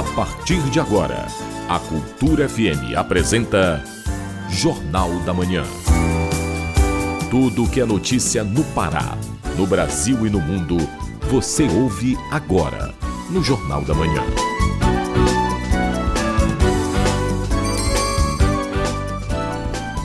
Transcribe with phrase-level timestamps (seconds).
[0.00, 1.26] A partir de agora,
[1.68, 3.84] a Cultura FM apresenta
[4.48, 5.62] Jornal da Manhã.
[7.30, 9.18] Tudo que é notícia no Pará,
[9.58, 10.78] no Brasil e no mundo,
[11.30, 12.94] você ouve agora
[13.28, 14.22] no Jornal da Manhã.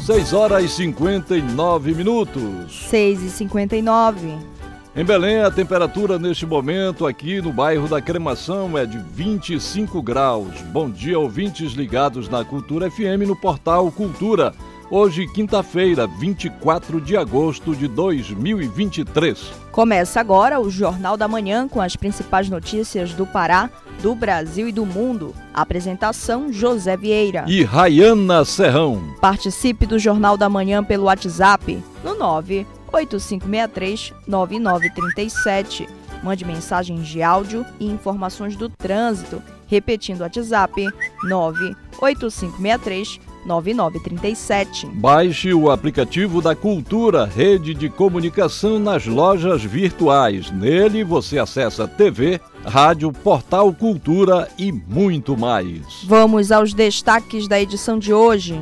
[0.05, 2.89] Seis horas e cinquenta e nove minutos.
[2.89, 4.54] Seis e cinquenta e nove.
[4.97, 10.61] Em Belém, a temperatura neste momento aqui no bairro da Cremação é de 25 graus.
[10.71, 14.53] Bom dia, ouvintes ligados na Cultura FM no portal Cultura.
[14.89, 19.51] Hoje, quinta-feira, 24 de agosto de 2023.
[19.69, 23.69] Começa agora o Jornal da Manhã com as principais notícias do Pará,
[24.01, 25.35] do Brasil e do mundo.
[25.53, 29.03] Apresentação José Vieira e Rayana Serrão.
[29.19, 35.87] Participe do Jornal da Manhã pelo WhatsApp no 9 8563-9937.
[36.23, 39.43] Mande mensagens de áudio e informações do trânsito.
[39.67, 40.87] Repetindo o WhatsApp
[41.23, 44.87] 98563 9937.
[44.87, 50.51] Baixe o aplicativo da Cultura, rede de comunicação nas lojas virtuais.
[50.51, 56.03] Nele você acessa TV, rádio, portal Cultura e muito mais.
[56.05, 58.59] Vamos aos destaques da edição de hoje.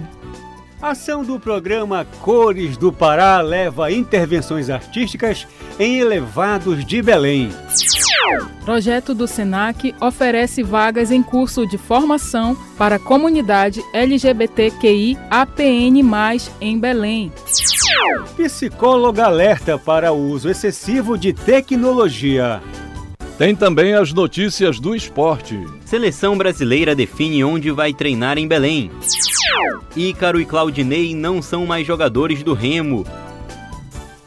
[0.83, 5.47] A ação do programa Cores do Pará leva intervenções artísticas
[5.79, 7.51] em elevados de Belém.
[8.65, 16.01] Projeto do SENAC oferece vagas em curso de formação para a comunidade LGBTQI APN+,
[16.59, 17.31] em Belém.
[18.35, 22.61] Psicóloga alerta para o uso excessivo de tecnologia.
[23.37, 25.59] Tem também as notícias do esporte.
[25.85, 28.91] Seleção brasileira define onde vai treinar em Belém.
[29.95, 33.03] Ícaro e Claudinei não são mais jogadores do Remo.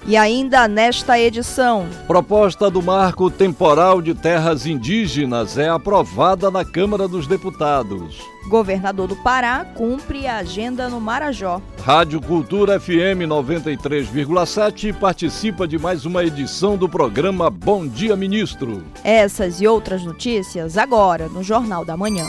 [0.09, 1.89] E ainda nesta edição.
[2.07, 8.21] Proposta do marco temporal de terras indígenas é aprovada na Câmara dos Deputados.
[8.49, 11.61] Governador do Pará cumpre a agenda no Marajó.
[11.83, 18.85] Rádio Cultura FM 93,7 participa de mais uma edição do programa Bom Dia Ministro.
[19.03, 22.27] Essas e outras notícias agora no Jornal da Manhã.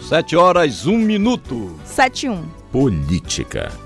[0.00, 1.72] 7 horas, 1 minuto.
[1.84, 2.42] 7 1.
[2.72, 3.83] Política.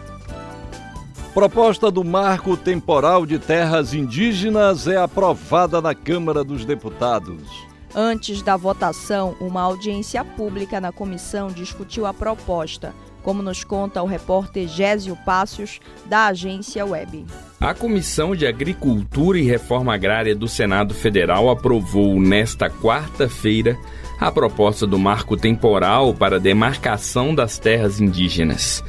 [1.38, 7.64] Proposta do Marco Temporal de Terras Indígenas é aprovada na Câmara dos Deputados.
[7.94, 14.06] Antes da votação, uma audiência pública na comissão discutiu a proposta, como nos conta o
[14.06, 17.24] repórter Gésio Passos, da agência Web.
[17.60, 23.78] A Comissão de Agricultura e Reforma Agrária do Senado Federal aprovou nesta quarta-feira
[24.20, 28.82] a proposta do marco temporal para demarcação das terras indígenas.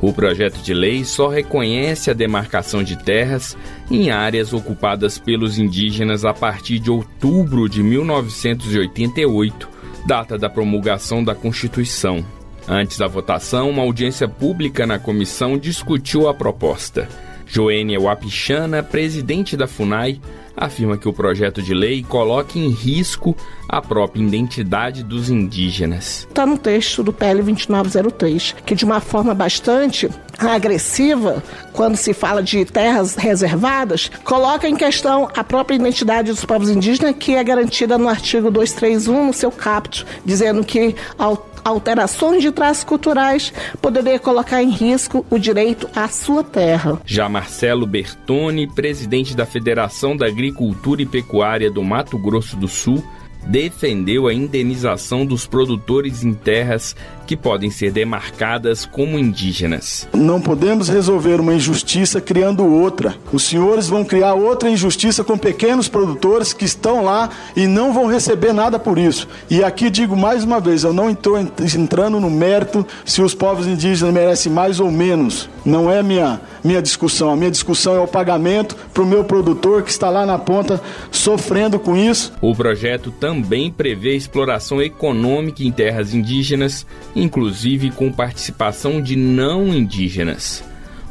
[0.00, 3.56] O projeto de lei só reconhece a demarcação de terras
[3.90, 9.68] em áreas ocupadas pelos indígenas a partir de outubro de 1988,
[10.06, 12.24] data da promulgação da Constituição.
[12.66, 17.08] Antes da votação, uma audiência pública na comissão discutiu a proposta.
[17.46, 20.20] Joênia Wapichana, presidente da FUNAI,
[20.56, 23.36] afirma que o projeto de lei coloca em risco
[23.68, 26.26] a própria identidade dos indígenas.
[26.28, 32.42] Está no texto do PL 2903, que de uma forma bastante agressiva, quando se fala
[32.42, 37.98] de terras reservadas, coloca em questão a própria identidade dos povos indígenas, que é garantida
[37.98, 44.62] no artigo 231, no seu caput, dizendo que ao alterações de traços culturais poderia colocar
[44.62, 47.00] em risco o direito à sua terra.
[47.06, 53.02] Já Marcelo Bertoni, presidente da Federação da Agricultura e Pecuária do Mato Grosso do Sul,
[53.46, 56.96] defendeu a indenização dos produtores em terras
[57.26, 60.06] que podem ser demarcadas como indígenas.
[60.12, 63.14] Não podemos resolver uma injustiça criando outra.
[63.32, 68.06] Os senhores vão criar outra injustiça com pequenos produtores que estão lá e não vão
[68.06, 69.26] receber nada por isso.
[69.48, 73.66] E aqui digo mais uma vez, eu não estou entrando no mérito se os povos
[73.66, 75.48] indígenas merecem mais ou menos.
[75.64, 77.30] Não é minha minha discussão.
[77.30, 80.80] A minha discussão é o pagamento para o meu produtor que está lá na ponta
[81.10, 82.32] sofrendo com isso.
[82.40, 83.33] O projeto também
[83.70, 90.64] prevê exploração econômica em terras indígenas, inclusive com participação de não indígenas.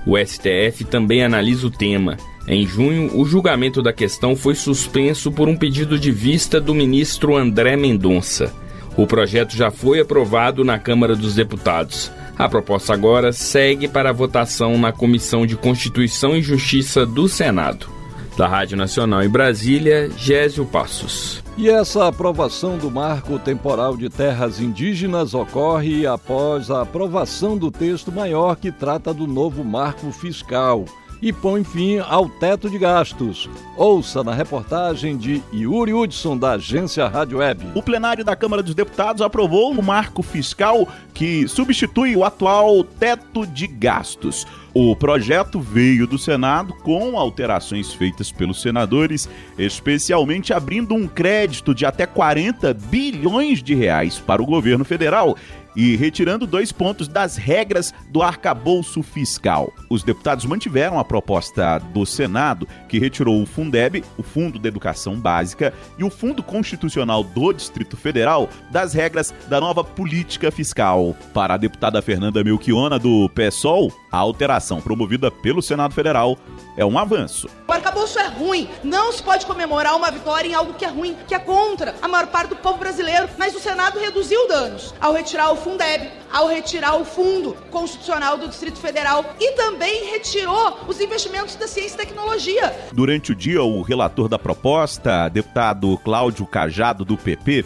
[0.05, 2.17] O STF também analisa o tema.
[2.47, 7.37] Em junho, o julgamento da questão foi suspenso por um pedido de vista do ministro
[7.37, 8.53] André Mendonça.
[8.97, 12.11] O projeto já foi aprovado na Câmara dos Deputados.
[12.37, 18.02] A proposta agora segue para votação na Comissão de Constituição e Justiça do Senado.
[18.35, 21.43] Da Rádio Nacional em Brasília, Gésio Passos.
[21.55, 28.11] E essa aprovação do marco temporal de terras indígenas ocorre após a aprovação do texto
[28.11, 30.85] maior que trata do novo marco fiscal
[31.23, 33.49] e põe fim ao teto de gastos.
[33.77, 37.65] Ouça na reportagem de Yuri Hudson, da agência Rádio Web.
[37.73, 43.47] O plenário da Câmara dos Deputados aprovou o marco fiscal que substitui o atual teto
[43.47, 44.45] de gastos.
[44.73, 51.85] O projeto veio do Senado com alterações feitas pelos senadores, especialmente abrindo um crédito de
[51.85, 55.37] até 40 bilhões de reais para o governo federal
[55.75, 59.73] e retirando dois pontos das regras do arcabouço fiscal.
[59.89, 65.15] Os deputados mantiveram a proposta do Senado, que retirou o Fundeb, o Fundo de Educação
[65.19, 71.15] Básica, e o Fundo Constitucional do Distrito Federal das regras da nova política fiscal.
[71.33, 76.37] Para a deputada Fernanda Melchiona, do PSOL, a alteração promovida pelo Senado Federal
[76.77, 77.49] é um avanço.
[77.67, 78.69] O arcabouço é ruim.
[78.83, 82.07] Não se pode comemorar uma vitória em algo que é ruim, que é contra a
[82.07, 83.29] maior parte do povo brasileiro.
[83.37, 88.47] Mas o Senado reduziu danos ao retirar o Fundeb, ao retirar o Fundo Constitucional do
[88.47, 92.75] Distrito Federal e também retirou os investimentos da ciência e tecnologia.
[92.91, 97.65] Durante o dia, o relator da proposta, deputado Cláudio Cajado, do PP,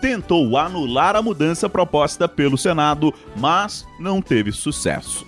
[0.00, 5.24] tentou anular a mudança proposta pelo Senado, mas não teve sucesso.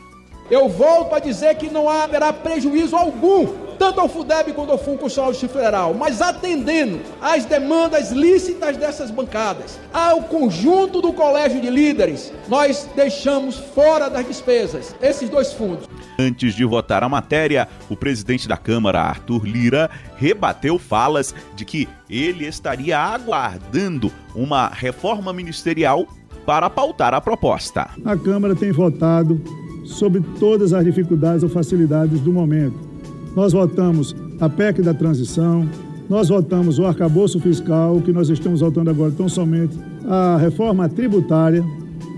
[0.51, 3.47] Eu volto a dizer que não haverá prejuízo algum,
[3.79, 9.79] tanto ao FUDEB quanto ao Fundo Constitucional Federal, mas atendendo às demandas lícitas dessas bancadas,
[9.93, 15.89] ao conjunto do colégio de líderes, nós deixamos fora das despesas esses dois fundos.
[16.19, 21.89] Antes de votar a matéria, o presidente da Câmara, Arthur Lira, rebateu falas de que
[22.09, 26.07] ele estaria aguardando uma reforma ministerial
[26.47, 27.89] para pautar a proposta.
[28.05, 29.41] A Câmara tem votado
[29.85, 32.94] sobre todas as dificuldades ou facilidades do momento.
[33.35, 35.69] Nós votamos a PEC da transição,
[36.09, 39.77] nós votamos o arcabouço fiscal, que nós estamos votando agora tão somente
[40.07, 41.65] a reforma tributária,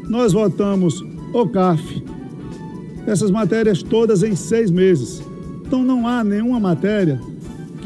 [0.09, 1.03] nós votamos
[1.33, 2.05] o CAF,
[3.07, 5.23] essas matérias todas em seis meses.
[5.65, 7.21] Então não há nenhuma matéria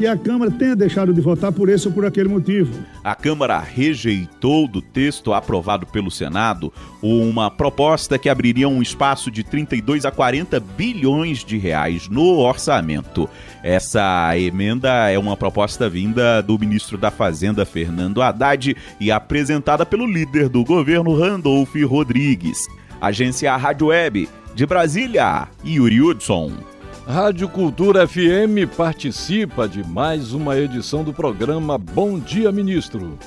[0.01, 2.73] que a Câmara tenha deixado de votar por esse ou por aquele motivo.
[3.03, 9.43] A Câmara rejeitou do texto aprovado pelo Senado uma proposta que abriria um espaço de
[9.43, 13.29] 32 a 40 bilhões de reais no orçamento.
[13.61, 20.07] Essa emenda é uma proposta vinda do ministro da Fazenda, Fernando Haddad, e apresentada pelo
[20.07, 22.65] líder do governo, Randolph Rodrigues.
[22.99, 26.70] Agência Rádio Web, de Brasília, Yuri Hudson.
[27.07, 33.17] Rádio Cultura FM participa de mais uma edição do programa Bom Dia Ministro.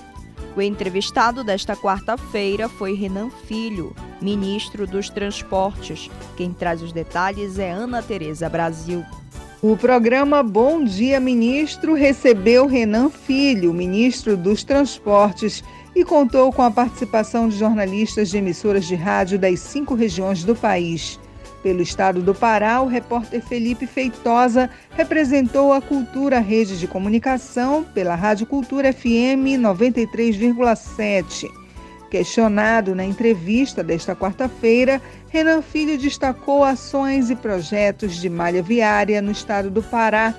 [0.56, 6.08] O entrevistado desta quarta-feira foi Renan Filho, ministro dos Transportes.
[6.36, 9.04] Quem traz os detalhes é Ana Tereza Brasil.
[9.60, 15.64] O programa Bom Dia Ministro recebeu Renan Filho, ministro dos Transportes,
[15.96, 20.54] e contou com a participação de jornalistas de emissoras de rádio das cinco regiões do
[20.54, 21.18] país.
[21.64, 28.14] Pelo estado do Pará, o repórter Felipe Feitosa representou a Cultura Rede de Comunicação pela
[28.14, 31.50] Rádio Cultura FM 93,7.
[32.10, 35.00] Questionado na entrevista desta quarta-feira,
[35.30, 40.34] Renan Filho destacou ações e projetos de malha viária no estado do Pará,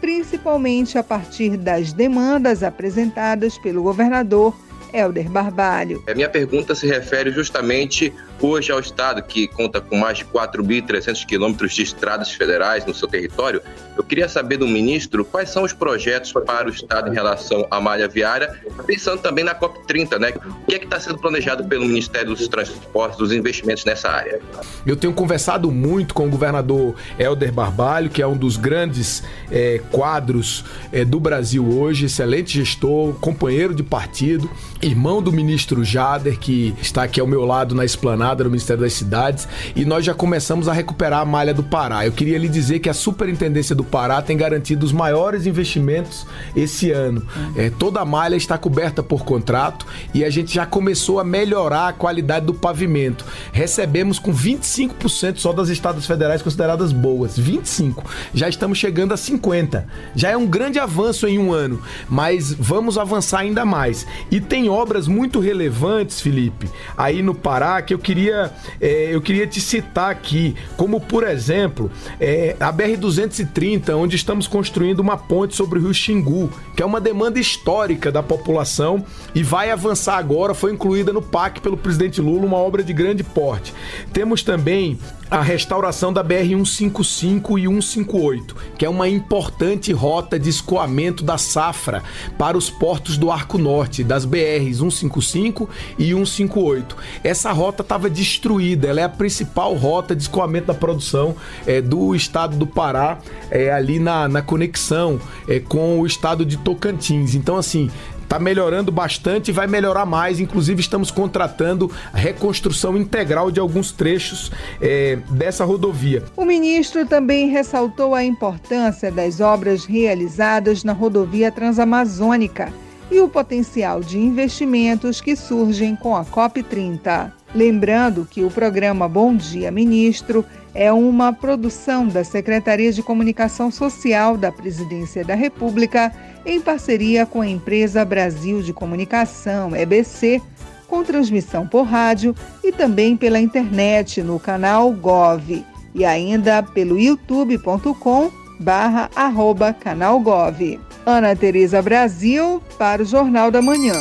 [0.00, 4.56] principalmente a partir das demandas apresentadas pelo governador
[4.94, 6.02] Helder Barbalho.
[6.08, 11.26] A minha pergunta se refere justamente hoje ao Estado, que conta com mais de 4.300
[11.26, 13.62] quilômetros de estradas federais no seu território.
[13.96, 17.80] Eu queria saber do ministro quais são os projetos para o Estado em relação à
[17.80, 20.32] malha viária, pensando também na COP30, né?
[20.62, 24.40] O que é que está sendo planejado pelo Ministério dos Transportes, dos investimentos nessa área?
[24.86, 29.80] Eu tenho conversado muito com o governador Helder Barbalho, que é um dos grandes é,
[29.90, 34.50] quadros é, do Brasil hoje, excelente gestor, companheiro de partido,
[34.80, 38.92] irmão do ministro Jader, que está aqui ao meu lado na esplanada do Ministério das
[38.92, 42.06] Cidades, e nós já começamos a recuperar a malha do Pará.
[42.06, 46.90] Eu queria lhe dizer que a Superintendência do Pará tem garantido os maiores investimentos esse
[46.90, 47.26] ano.
[47.56, 51.88] É, toda a malha está coberta por contrato e a gente já começou a melhorar
[51.88, 53.24] a qualidade do pavimento.
[53.52, 57.38] Recebemos com 25% só das estados federais consideradas boas.
[57.38, 58.04] 25.
[58.34, 59.86] Já estamos chegando a 50.
[60.14, 64.06] Já é um grande avanço em um ano, mas vamos avançar ainda mais.
[64.30, 69.46] E tem obras muito relevantes, Felipe, aí no Pará, que eu queria, é, eu queria
[69.46, 75.78] te citar aqui, como por exemplo, é, a BR-230, onde estamos construindo uma ponte sobre
[75.78, 80.72] o rio Xingu, que é uma demanda histórica da população e vai avançar agora, foi
[80.72, 83.72] incluída no PAC pelo presidente Lula, uma obra de grande porte.
[84.12, 84.98] Temos também
[85.30, 92.02] a restauração da BR-155 e 158, que é uma importante rota de escoamento da safra
[92.36, 95.68] para os portos do Arco Norte, das BRs 155
[95.98, 96.96] e 158.
[97.22, 102.14] Essa rota estava destruída, ela é a principal rota de escoamento da produção é, do
[102.14, 103.18] estado do Pará,
[103.50, 107.34] é, ali na, na conexão é, com o estado de Tocantins.
[107.34, 107.88] Então, assim,
[108.30, 110.38] está melhorando bastante e vai melhorar mais.
[110.38, 116.22] Inclusive, estamos contratando a reconstrução integral de alguns trechos é, dessa rodovia.
[116.36, 122.72] O ministro também ressaltou a importância das obras realizadas na rodovia transamazônica
[123.10, 127.32] e o potencial de investimentos que surgem com a COP30.
[127.52, 134.36] Lembrando que o programa Bom Dia Ministro é uma produção da Secretaria de Comunicação Social
[134.36, 136.12] da Presidência da República
[136.44, 140.40] em parceria com a empresa Brasil de Comunicação, EBC,
[140.86, 148.30] com transmissão por rádio e também pela internet no canal Gov e ainda pelo youtube.com
[148.58, 150.78] barra arroba canal Gov.
[151.06, 153.94] Ana Tereza Brasil para o Jornal da Manhã.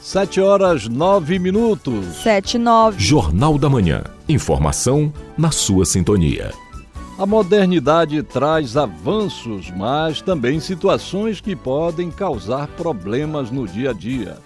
[0.00, 2.22] Sete horas nove minutos.
[2.22, 3.02] Sete nove.
[3.02, 4.04] Jornal da Manhã.
[4.28, 6.52] Informação na sua sintonia.
[7.16, 14.38] A modernidade traz avanços, mas também situações que podem causar problemas no dia a dia.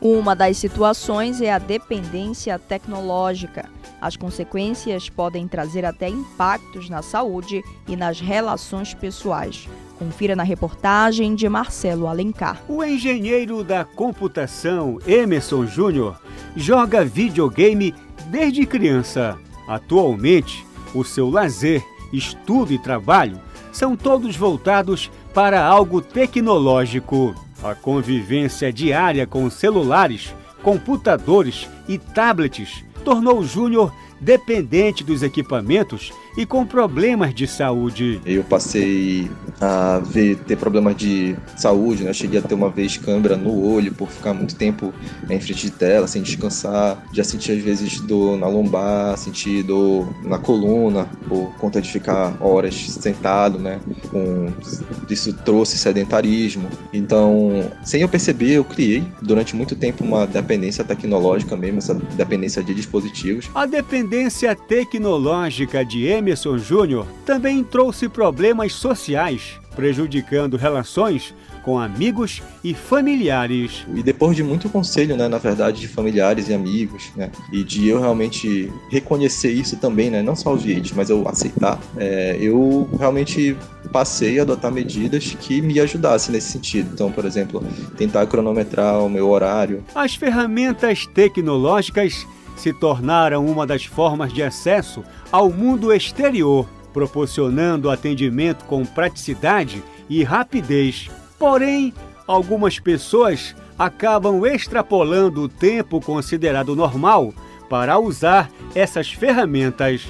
[0.00, 3.68] Uma das situações é a dependência tecnológica.
[4.00, 9.68] As consequências podem trazer até impactos na saúde e nas relações pessoais.
[9.98, 12.62] Confira na reportagem de Marcelo Alencar.
[12.68, 16.18] O engenheiro da computação Emerson Júnior
[16.56, 17.94] joga videogame
[18.30, 19.38] desde criança.
[19.68, 23.40] Atualmente, o seu lazer, estudo e trabalho
[23.72, 27.34] são todos voltados para algo tecnológico.
[27.62, 36.46] A convivência diária com celulares, computadores e tablets tornou o Júnior dependente dos equipamentos e
[36.46, 38.20] com problemas de saúde.
[38.24, 39.28] Eu passei
[39.60, 42.12] a ver, ter problemas de saúde, né?
[42.12, 44.94] Cheguei a ter uma vez câmera no olho por ficar muito tempo
[45.28, 47.04] em frente de tela, sem descansar.
[47.12, 52.34] Já senti às vezes dor na lombar, senti dor na coluna por conta de ficar
[52.40, 53.80] horas sentado, né?
[54.10, 54.46] Com...
[55.10, 56.68] Isso trouxe sedentarismo.
[56.92, 62.62] Então, sem eu perceber, eu criei durante muito tempo uma dependência tecnológica mesmo, essa dependência
[62.62, 63.50] de dispositivos.
[63.54, 64.11] A dependência
[64.68, 73.86] tecnológica de Emerson Júnior também trouxe problemas sociais, prejudicando relações com amigos e familiares.
[73.94, 77.88] E depois de muito conselho, né, na verdade, de familiares e amigos, né, e de
[77.88, 82.88] eu realmente reconhecer isso também, né, não só os vídeos, mas eu aceitar, é, eu
[82.98, 83.56] realmente
[83.92, 86.90] passei a adotar medidas que me ajudassem nesse sentido.
[86.92, 87.64] Então, por exemplo,
[87.96, 89.82] tentar cronometrar o meu horário.
[89.94, 92.26] As ferramentas tecnológicas
[92.62, 95.02] se tornaram uma das formas de acesso
[95.32, 101.10] ao mundo exterior, proporcionando atendimento com praticidade e rapidez.
[101.38, 101.92] Porém,
[102.24, 107.34] algumas pessoas acabam extrapolando o tempo considerado normal
[107.68, 110.06] para usar essas ferramentas.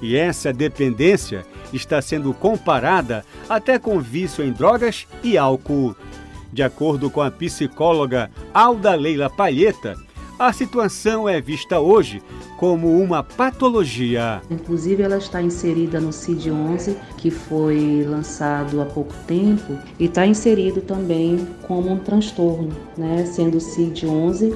[0.00, 5.96] E essa dependência está sendo comparada até com vício em drogas e álcool.
[6.52, 9.96] De acordo com a psicóloga Alda Leila Palheta,
[10.38, 12.22] a situação é vista hoje
[12.56, 14.40] como uma patologia.
[14.50, 20.80] Inclusive, ela está inserida no CID-11, que foi lançado há pouco tempo, e está inserido
[20.80, 23.24] também como um transtorno, né?
[23.26, 24.54] sendo o CID-11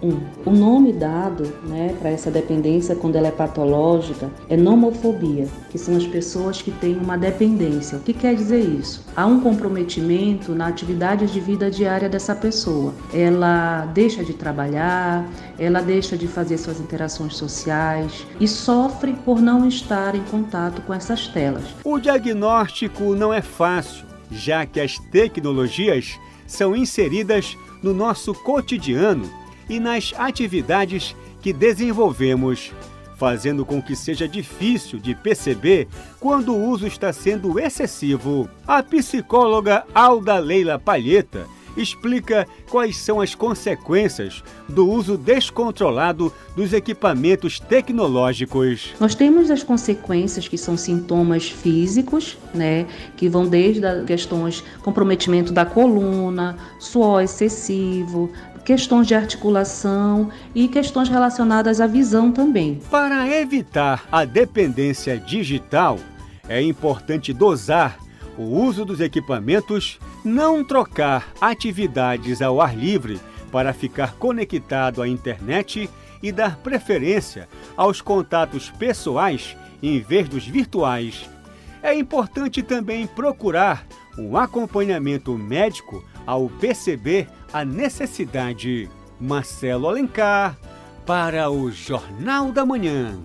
[0.00, 0.20] 651.
[0.44, 5.96] O nome dado né, para essa dependência, quando ela é patológica, é nomofobia, que são
[5.96, 7.98] as pessoas que têm uma dependência.
[7.98, 9.04] O que quer dizer isso?
[9.14, 12.94] Há um comprometimento na atividade de vida diária dessa pessoa.
[13.12, 15.28] Ela deixa de trabalhar,
[15.58, 20.94] ela deixa de fazer suas interações sociais e sofre por não estar em contato com
[20.94, 21.64] essas telas.
[21.84, 29.28] O diagnóstico não é fácil, já que as tecnologias são inseridas no nosso cotidiano
[29.68, 32.72] e nas atividades que desenvolvemos,
[33.16, 35.88] fazendo com que seja difícil de perceber
[36.20, 38.48] quando o uso está sendo excessivo.
[38.66, 41.46] A psicóloga Alda Leila Palheta
[41.76, 48.94] explica quais são as consequências do uso descontrolado dos equipamentos tecnológicos.
[49.00, 55.64] Nós temos as consequências que são sintomas físicos, né, que vão desde questões comprometimento da
[55.64, 58.30] coluna, suor excessivo,
[58.68, 62.78] questões de articulação e questões relacionadas à visão também.
[62.90, 65.98] Para evitar a dependência digital,
[66.46, 67.96] é importante dosar
[68.36, 73.18] o uso dos equipamentos, não trocar atividades ao ar livre
[73.50, 75.88] para ficar conectado à internet
[76.22, 81.26] e dar preferência aos contatos pessoais em vez dos virtuais.
[81.82, 83.86] É importante também procurar
[84.18, 88.90] um acompanhamento médico ao perceber a necessidade.
[89.20, 90.56] Marcelo Alencar,
[91.04, 93.18] para o Jornal da Manhã.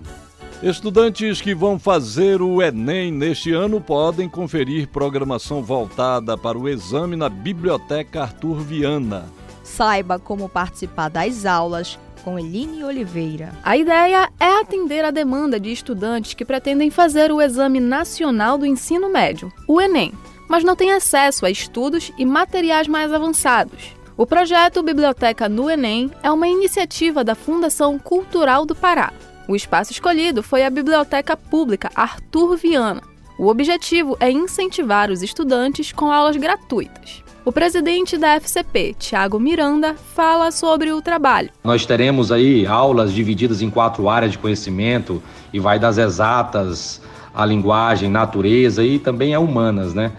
[0.62, 7.16] Estudantes que vão fazer o Enem neste ano podem conferir programação voltada para o exame
[7.16, 9.26] na Biblioteca Arthur Viana.
[9.62, 13.52] Saiba como participar das aulas com Eline Oliveira.
[13.62, 18.64] A ideia é atender a demanda de estudantes que pretendem fazer o Exame Nacional do
[18.64, 20.12] Ensino Médio, o Enem,
[20.48, 23.94] mas não têm acesso a estudos e materiais mais avançados.
[24.16, 29.12] O projeto Biblioteca no Enem é uma iniciativa da Fundação Cultural do Pará.
[29.48, 33.02] O espaço escolhido foi a Biblioteca Pública Arthur Viana.
[33.36, 37.24] O objetivo é incentivar os estudantes com aulas gratuitas.
[37.44, 41.50] O presidente da FCP, Tiago Miranda, fala sobre o trabalho.
[41.64, 45.20] Nós teremos aí aulas divididas em quatro áreas de conhecimento
[45.52, 47.02] e vai das exatas
[47.34, 50.12] à linguagem, natureza e também a humanas, né?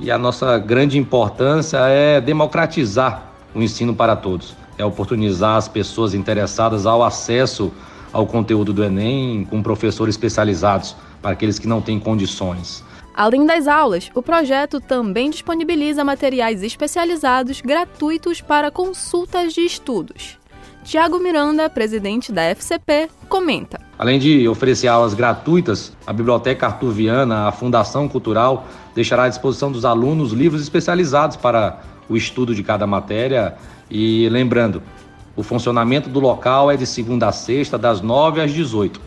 [0.00, 6.14] E a nossa grande importância é democratizar o ensino para todos, é oportunizar as pessoas
[6.14, 7.72] interessadas ao acesso
[8.12, 12.84] ao conteúdo do Enem com professores especializados para aqueles que não têm condições.
[13.14, 20.38] Além das aulas, o projeto também disponibiliza materiais especializados gratuitos para consultas de estudos.
[20.84, 23.80] Tiago Miranda, presidente da FCP, comenta.
[23.98, 29.72] Além de oferecer aulas gratuitas, a Biblioteca Arthur Viana, a Fundação Cultural, deixará à disposição
[29.72, 33.56] dos alunos livros especializados para o estudo de cada matéria.
[33.90, 34.82] E lembrando,
[35.36, 39.00] o funcionamento do local é de segunda a sexta, das 9 às 18.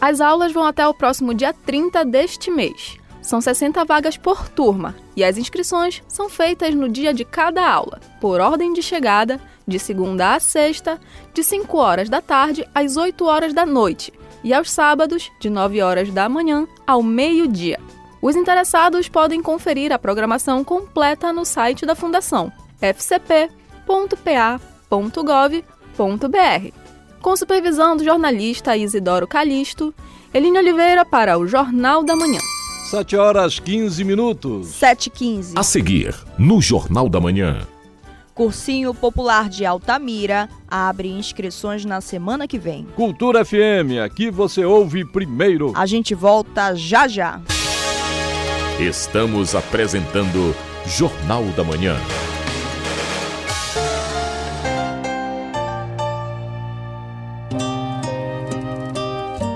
[0.00, 2.96] As aulas vão até o próximo dia 30 deste mês.
[3.22, 7.98] São 60 vagas por turma e as inscrições são feitas no dia de cada aula,
[8.20, 11.00] por ordem de chegada, de segunda a sexta,
[11.32, 15.80] de 5 horas da tarde às 8 horas da noite e aos sábados, de 9
[15.80, 17.80] horas da manhã ao meio-dia.
[18.24, 22.50] Os interessados podem conferir a programação completa no site da Fundação
[22.80, 23.52] fcp.pa.gov.br.
[27.20, 29.94] Com supervisão do jornalista Isidoro Calixto,
[30.32, 32.38] Eline Oliveira para o Jornal da Manhã.
[32.88, 34.68] 7 horas 15 minutos.
[34.68, 37.68] 7 15 A seguir, no Jornal da Manhã.
[38.34, 42.86] Cursinho Popular de Altamira abre inscrições na semana que vem.
[42.96, 45.72] Cultura FM, aqui você ouve primeiro.
[45.76, 47.42] A gente volta já já.
[48.80, 50.52] Estamos apresentando
[50.84, 51.96] Jornal da Manhã.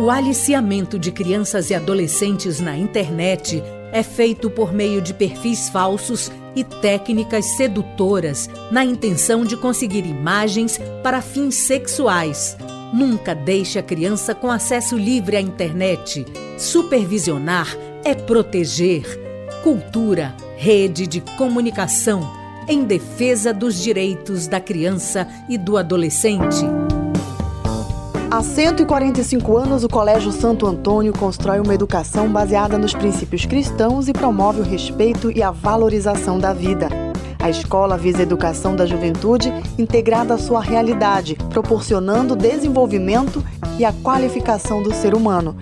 [0.00, 3.60] O aliciamento de crianças e adolescentes na internet
[3.92, 10.78] é feito por meio de perfis falsos e técnicas sedutoras na intenção de conseguir imagens
[11.02, 12.56] para fins sexuais.
[12.94, 16.24] Nunca deixe a criança com acesso livre à internet.
[16.56, 19.04] Supervisionar é proteger.
[19.62, 22.30] Cultura, rede de comunicação
[22.68, 26.64] em defesa dos direitos da criança e do adolescente.
[28.30, 34.12] Há 145 anos, o Colégio Santo Antônio constrói uma educação baseada nos princípios cristãos e
[34.12, 36.88] promove o respeito e a valorização da vida.
[37.38, 43.42] A escola visa a educação da juventude integrada à sua realidade, proporcionando desenvolvimento
[43.78, 45.56] e a qualificação do ser humano.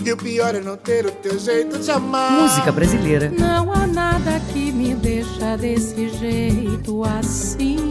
[0.03, 2.40] E o pior é não ter o teu jeito de amar.
[2.40, 3.31] Música brasileira.
[3.38, 7.88] Não há nada que me deixa desse jeito assim.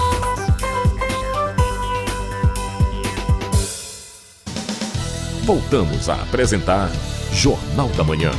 [5.51, 6.89] Voltamos a apresentar
[7.33, 8.31] Jornal da Manhã.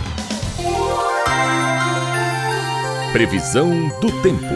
[3.13, 3.71] Previsão
[4.01, 4.47] do tempo.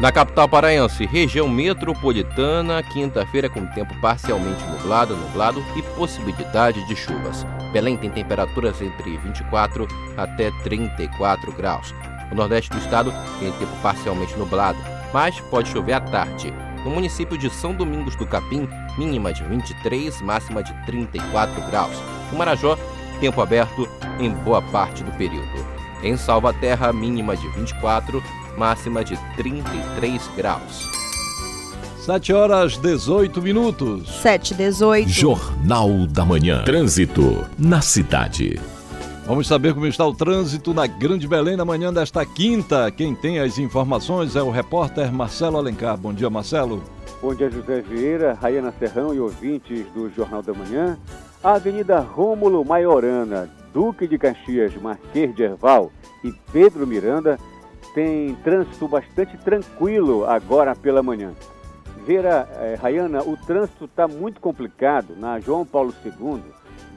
[0.00, 7.44] Na capital paraense, região metropolitana, quinta-feira com tempo parcialmente nublado, nublado e possibilidade de chuvas.
[7.70, 11.94] Belém tem temperaturas entre 24 até 34 graus.
[12.32, 14.78] O nordeste do estado tem tempo parcialmente nublado,
[15.12, 16.54] mas pode chover à tarde.
[16.82, 18.66] No município de São Domingos do Capim,
[18.98, 21.96] mínima de 23, máxima de 34 graus.
[22.30, 22.78] No Marajó,
[23.20, 25.66] tempo aberto em boa parte do período.
[26.02, 28.22] Em Salvaterra, mínima de 24,
[28.56, 30.88] máxima de 33 graus.
[32.04, 34.20] 7 horas 18 minutos.
[34.20, 35.08] 7 18.
[35.08, 36.62] Jornal da Manhã.
[36.62, 38.60] Trânsito na cidade.
[39.26, 42.90] Vamos saber como está o trânsito na Grande Belém na manhã desta quinta.
[42.90, 45.96] Quem tem as informações é o repórter Marcelo Alencar.
[45.96, 46.84] Bom dia, Marcelo.
[47.24, 50.98] Bom dia, José Vieira, Raiana Serrão e ouvintes do Jornal da Manhã.
[51.42, 55.90] A Avenida Rômulo Maiorana, Duque de Caxias, Marquês de Erval
[56.22, 57.38] e Pedro Miranda
[57.94, 61.32] tem trânsito bastante tranquilo agora pela manhã.
[62.06, 66.42] Vera, eh, Rayana, o trânsito está muito complicado na João Paulo II,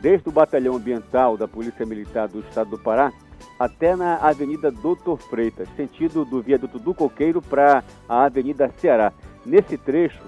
[0.02, 3.14] desde o Batalhão Ambiental da Polícia Militar do Estado do Pará
[3.58, 9.14] até na Avenida Doutor Freitas, sentido do viaduto do Coqueiro para a Avenida Ceará.
[9.48, 10.22] Nesse trecho,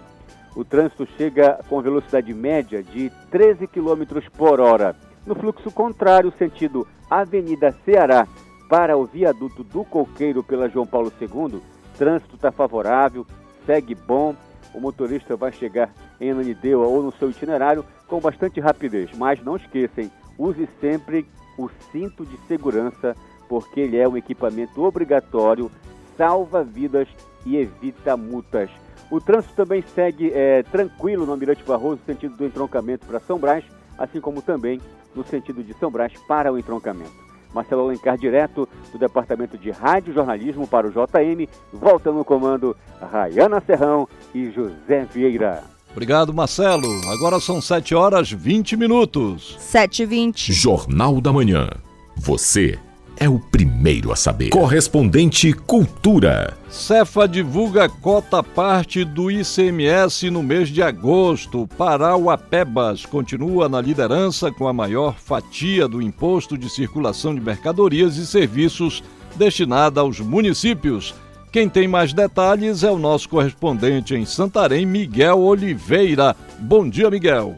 [0.56, 4.96] o trânsito chega com velocidade média de 13 km por hora.
[5.26, 8.26] No fluxo contrário, sentido Avenida Ceará
[8.70, 11.62] para o viaduto do Coqueiro pela João Paulo II,
[11.98, 13.28] trânsito está favorável,
[13.66, 14.34] segue bom,
[14.74, 19.10] o motorista vai chegar em Ananindeua ou no seu itinerário com bastante rapidez.
[19.18, 21.28] Mas não esqueçam, use sempre
[21.58, 23.18] o cinto de segurança,
[23.50, 25.70] porque ele é um equipamento obrigatório,
[26.16, 27.10] salva vidas
[27.46, 28.70] e evita multas.
[29.12, 33.40] O trânsito também segue é, tranquilo no Almirante Barroso, no sentido do entroncamento para São
[33.40, 33.64] Brás,
[33.98, 34.80] assim como também
[35.16, 37.30] no sentido de São Brás para o entroncamento.
[37.54, 41.50] Marcelo Alencar, direto do Departamento de Rádio Jornalismo para o JM.
[41.74, 45.64] Volta no comando Rayana Serrão e José Vieira.
[45.92, 46.88] Obrigado, Marcelo.
[47.10, 49.58] Agora são 7 horas 20 minutos.
[49.60, 50.54] 7 e 20.
[50.54, 51.68] Jornal da Manhã.
[52.16, 52.78] Você
[53.20, 54.50] é o primeiro a saber.
[54.50, 56.58] Correspondente Cultura.
[56.70, 61.68] Cefa divulga cota parte do ICMS no mês de agosto.
[61.78, 68.26] Parauapebas continua na liderança com a maior fatia do imposto de circulação de mercadorias e
[68.26, 69.04] serviços
[69.36, 71.14] destinada aos municípios.
[71.52, 76.36] Quem tem mais detalhes é o nosso correspondente em Santarém, Miguel Oliveira.
[76.60, 77.58] Bom dia, Miguel.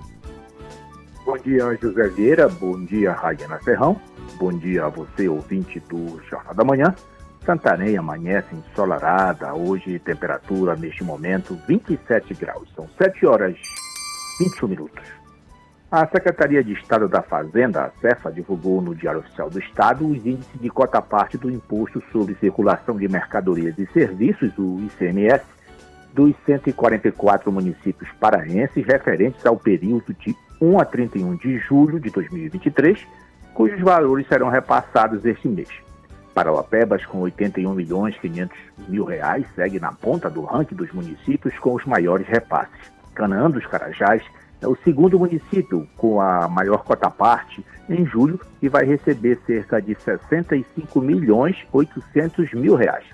[1.25, 2.49] Bom dia, José Vieira.
[2.49, 3.99] Bom dia, Raiana Ferrão.
[4.35, 6.95] Bom dia a você, ouvinte do Jornal da Manhã.
[7.45, 13.55] Santarém amanhece ensolarada, hoje temperatura neste momento 27 graus, são 7 horas
[14.39, 15.03] 21 minutos.
[15.91, 20.25] A Secretaria de Estado da Fazenda, a CEFA, divulgou no Diário Oficial do Estado os
[20.25, 25.43] índices de cota parte do Imposto sobre Circulação de Mercadorias e Serviços, o ICMS,
[26.13, 33.05] dos 144 municípios paraenses referentes ao período de 1 a 31 de julho de 2023
[33.61, 35.69] cujos valores serão repassados este mês.
[36.33, 41.75] Parauapebas, com 81 milhões 500 mil reais, segue na ponta do ranking dos municípios com
[41.75, 42.91] os maiores repasses.
[43.13, 44.23] Canaã dos Carajás
[44.59, 49.93] é o segundo município com a maior cota-parte em julho e vai receber cerca de
[49.93, 53.05] 65 milhões 800 mil reais.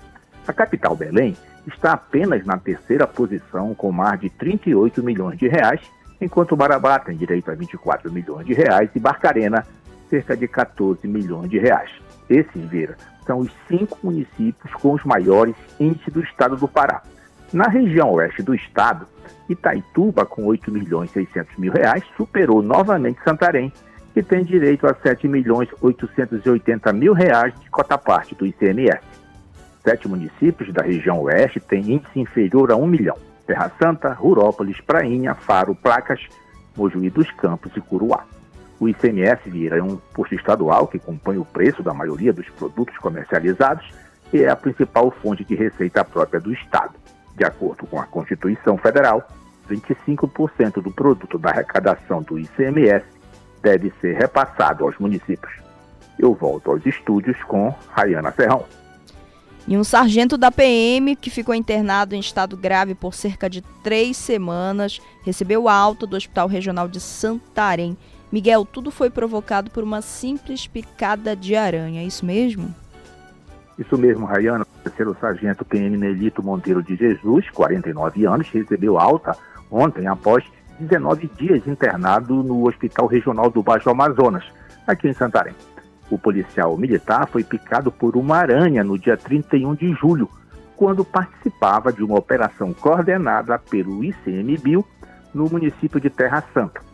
[0.46, 5.82] A capital Belém está apenas na terceira posição com mais de 38 milhões de reais,
[6.18, 9.66] enquanto Marabá tem direito a 24 milhões de reais e Barcarena
[10.08, 11.90] cerca de 14 milhões de reais.
[12.28, 17.02] Esses, Vera, são os cinco municípios com os maiores índices do estado do Pará.
[17.52, 19.06] Na região oeste do estado,
[19.48, 23.72] Itaituba, com 8 milhões 600 mil reais, superou novamente Santarém,
[24.12, 29.00] que tem direito a 7 milhões 880 mil reais de cota-parte do ICMS.
[29.82, 33.16] Sete municípios da região oeste têm índice inferior a 1 milhão.
[33.46, 36.20] Terra Santa, Rurópolis, Prainha, Faro, Placas,
[36.76, 38.24] Mojuí dos Campos e Curuá.
[38.80, 42.96] O ICMS Vieira é um imposto estadual que compõe o preço da maioria dos produtos
[42.98, 43.84] comercializados
[44.32, 46.94] e é a principal fonte de receita própria do Estado.
[47.36, 49.26] De acordo com a Constituição Federal,
[49.68, 53.04] 25% do produto da arrecadação do ICMS
[53.62, 55.52] deve ser repassado aos municípios.
[56.18, 58.64] Eu volto aos estúdios com Rayana Ferrão.
[59.66, 64.16] E um sargento da PM, que ficou internado em estado grave por cerca de três
[64.16, 67.96] semanas, recebeu alta do Hospital Regional de Santarém
[68.30, 72.74] Miguel, tudo foi provocado por uma simples picada de aranha, é isso mesmo?
[73.78, 74.66] Isso mesmo, Rayana.
[74.82, 79.36] Terceiro sargento PM Nelito Monteiro de Jesus, 49 anos, recebeu alta
[79.70, 80.44] ontem após
[80.78, 84.44] 19 dias internado no Hospital Regional do Baixo Amazonas,
[84.86, 85.54] aqui em Santarém.
[86.10, 90.28] O policial militar foi picado por uma aranha no dia 31 de julho,
[90.76, 94.84] quando participava de uma operação coordenada pelo ICMBio
[95.34, 96.87] no município de Terra Santa.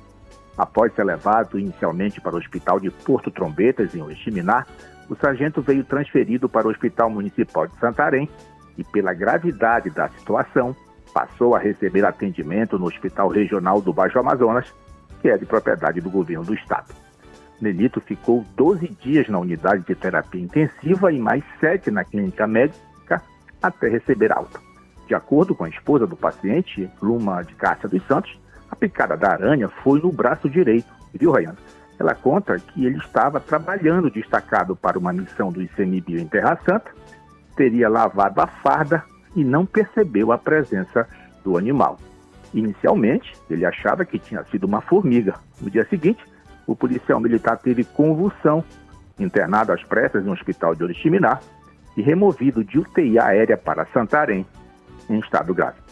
[0.56, 4.64] Após ser levado inicialmente para o Hospital de Porto Trombetas, em Oriximiná,
[5.08, 8.28] o sargento veio transferido para o Hospital Municipal de Santarém
[8.78, 10.74] e, pela gravidade da situação,
[11.12, 14.72] passou a receber atendimento no Hospital Regional do Baixo Amazonas,
[15.20, 16.94] que é de propriedade do governo do estado.
[17.60, 23.22] Nelito ficou 12 dias na unidade de terapia intensiva e mais 7 na clínica médica
[23.62, 24.60] até receber alta.
[25.06, 28.38] De acordo com a esposa do paciente, Luma de Cássia dos Santos,
[28.74, 31.56] a picada da aranha foi no braço direito, viu, Rayana?
[31.98, 36.90] Ela conta que ele estava trabalhando destacado para uma missão do ICMBio em Terra Santa,
[37.56, 39.04] teria lavado a farda
[39.36, 41.08] e não percebeu a presença
[41.44, 41.98] do animal.
[42.52, 45.34] Inicialmente, ele achava que tinha sido uma formiga.
[45.60, 46.24] No dia seguinte,
[46.66, 48.64] o policial militar teve convulsão,
[49.18, 51.38] internado às pressas no hospital de Oriximiná
[51.96, 54.44] e removido de UTI aérea para Santarém,
[55.08, 55.83] em estado grave.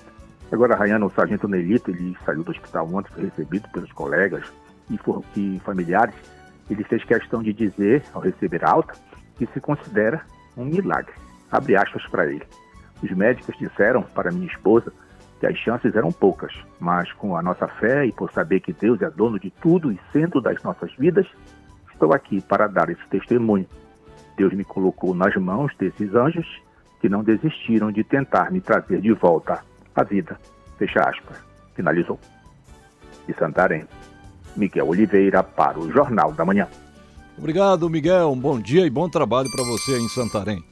[0.52, 4.44] Agora, Rayana, o sargento Nelito, ele saiu do hospital ontem, foi recebido pelos colegas
[4.90, 6.14] e, for, e familiares.
[6.70, 8.92] Ele fez questão de dizer, ao receber alta,
[9.36, 10.20] que se considera
[10.54, 11.14] um milagre.
[11.50, 12.44] Abre aspas para ele.
[13.02, 14.92] Os médicos disseram para minha esposa
[15.40, 19.00] que as chances eram poucas, mas com a nossa fé e por saber que Deus
[19.00, 21.26] é dono de tudo e centro das nossas vidas,
[21.90, 23.66] estou aqui para dar esse testemunho.
[24.36, 26.46] Deus me colocou nas mãos desses anjos
[27.00, 30.38] que não desistiram de tentar me trazer de volta a vida.
[30.78, 31.36] Fecha aspas.
[31.74, 32.18] Finalizou.
[33.26, 33.86] De Santarém,
[34.56, 36.68] Miguel Oliveira para o Jornal da Manhã.
[37.38, 38.30] Obrigado, Miguel.
[38.32, 40.62] Um bom dia e bom trabalho para você em Santarém.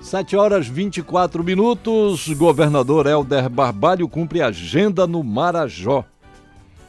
[0.00, 2.28] 7 horas 24 minutos.
[2.28, 6.04] Governador Helder Barbalho cumpre agenda no Marajó.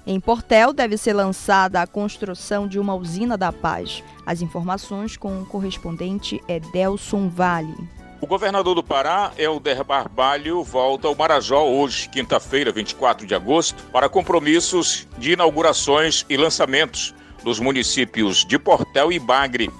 [0.08, 4.04] Em Portel deve ser lançada a construção de uma usina da paz.
[4.26, 8.01] As informações com o correspondente Edelson Vale.
[8.22, 14.08] O governador do Pará, Helder Barbalho, volta ao Marajó hoje, quinta-feira, 24 de agosto, para
[14.08, 19.72] compromissos de inaugurações e lançamentos nos municípios de Portel e Bagre.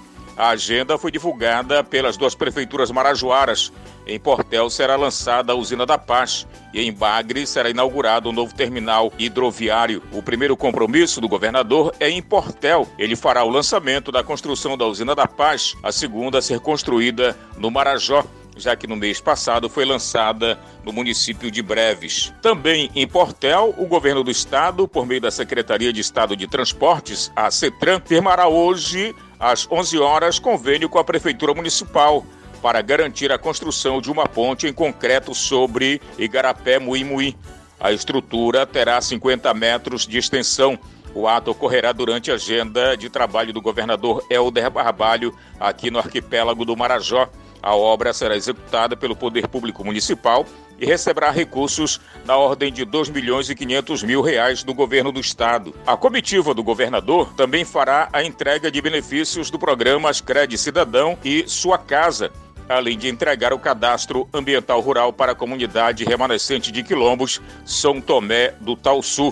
[0.42, 3.72] A agenda foi divulgada pelas duas prefeituras marajoaras.
[4.08, 8.52] Em Portel será lançada a Usina da Paz e em Bagre será inaugurado um novo
[8.52, 10.02] terminal hidroviário.
[10.12, 12.88] O primeiro compromisso do governador é em Portel.
[12.98, 17.38] Ele fará o lançamento da construção da Usina da Paz, a segunda a ser construída
[17.56, 18.26] no Marajó
[18.58, 22.34] já que no mês passado foi lançada no município de Breves.
[22.42, 27.32] Também em Portel, o governo do estado, por meio da Secretaria de Estado de Transportes,
[27.36, 32.24] a CETRAN, firmará hoje, às 11 horas, convênio com a Prefeitura Municipal
[32.62, 37.36] para garantir a construção de uma ponte em concreto sobre Igarapé Muimui.
[37.80, 40.78] A estrutura terá 50 metros de extensão.
[41.16, 46.64] O ato ocorrerá durante a agenda de trabalho do governador Helder Barbalho aqui no arquipélago
[46.64, 47.28] do Marajó.
[47.64, 50.46] A obra será executada pelo Poder Público Municipal
[50.82, 55.20] e receberá recursos na ordem de 2 milhões e 500 mil reais do governo do
[55.20, 55.76] estado.
[55.86, 61.44] A comitiva do governador também fará a entrega de benefícios do programa Ascred Cidadão e
[61.48, 62.32] Sua Casa,
[62.68, 68.56] além de entregar o cadastro ambiental rural para a comunidade remanescente de Quilombos, São Tomé
[68.60, 69.32] do Talsu.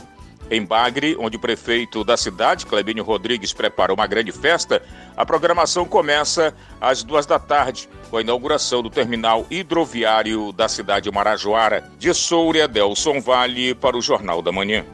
[0.52, 4.82] Em Bagre, onde o prefeito da cidade, Clebinho Rodrigues, prepara uma grande festa,
[5.16, 11.04] a programação começa às duas da tarde, com a inauguração do terminal hidroviário da cidade
[11.04, 11.90] de Marajoara.
[12.00, 14.86] De Soura, Delson Vale, para o Jornal da Manhã.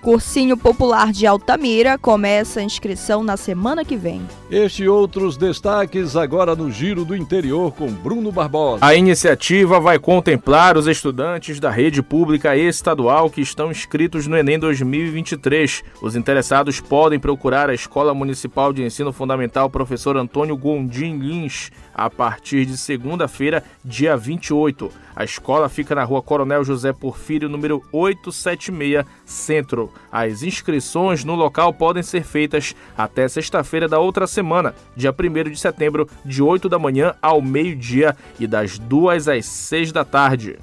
[0.00, 4.22] Cursinho Popular de Altamira começa a inscrição na semana que vem.
[4.50, 8.84] Este e outros destaques agora no Giro do Interior com Bruno Barbosa.
[8.84, 14.58] A iniciativa vai contemplar os estudantes da rede pública estadual que estão inscritos no Enem
[14.58, 15.84] 2023.
[16.00, 22.08] Os interessados podem procurar a Escola Municipal de Ensino Fundamental Professor Antônio Gondim Lins a
[22.08, 24.90] partir de segunda-feira, dia 28.
[25.20, 29.92] A escola fica na rua Coronel José Porfírio, número 876, Centro.
[30.10, 35.58] As inscrições no local podem ser feitas até sexta-feira da outra semana, dia 1 de
[35.58, 40.58] setembro, de 8 da manhã ao meio-dia e das 2 às 6 da tarde.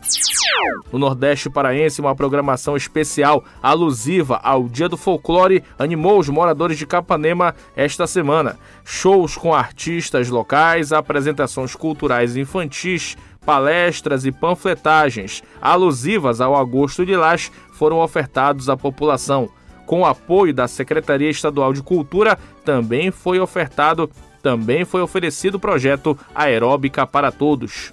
[0.91, 6.87] No Nordeste Paraense, uma programação especial alusiva ao Dia do Folclore animou os moradores de
[6.87, 8.57] Capanema esta semana.
[8.83, 13.15] Shows com artistas locais, apresentações culturais infantis,
[13.47, 19.49] palestras e panfletagens alusivas ao Agosto de Lás foram ofertados à população.
[19.85, 24.11] Com o apoio da Secretaria Estadual de Cultura, também foi ofertado
[24.47, 27.91] também foi oferecido o projeto Aeróbica para Todos.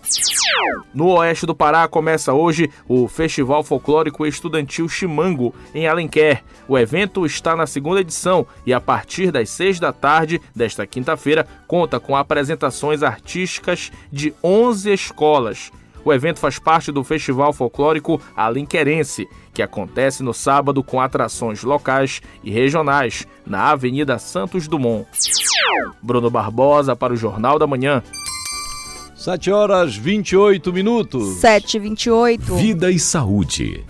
[0.94, 6.44] No oeste do Pará começa hoje o Festival Folclórico Estudantil Chimango, em Alenquer.
[6.68, 11.44] O evento está na segunda edição e, a partir das seis da tarde desta quinta-feira,
[11.66, 15.72] conta com apresentações artísticas de 11 escolas.
[16.04, 22.20] O evento faz parte do Festival Folclórico Alenquerense, que acontece no sábado com atrações locais
[22.42, 25.06] e regionais na Avenida Santos Dumont.
[26.02, 28.02] Bruno Barbosa para o Jornal da Manhã.
[29.14, 31.36] 7 horas 28 minutos.
[31.36, 32.56] 7 e 28.
[32.56, 33.84] Vida e saúde.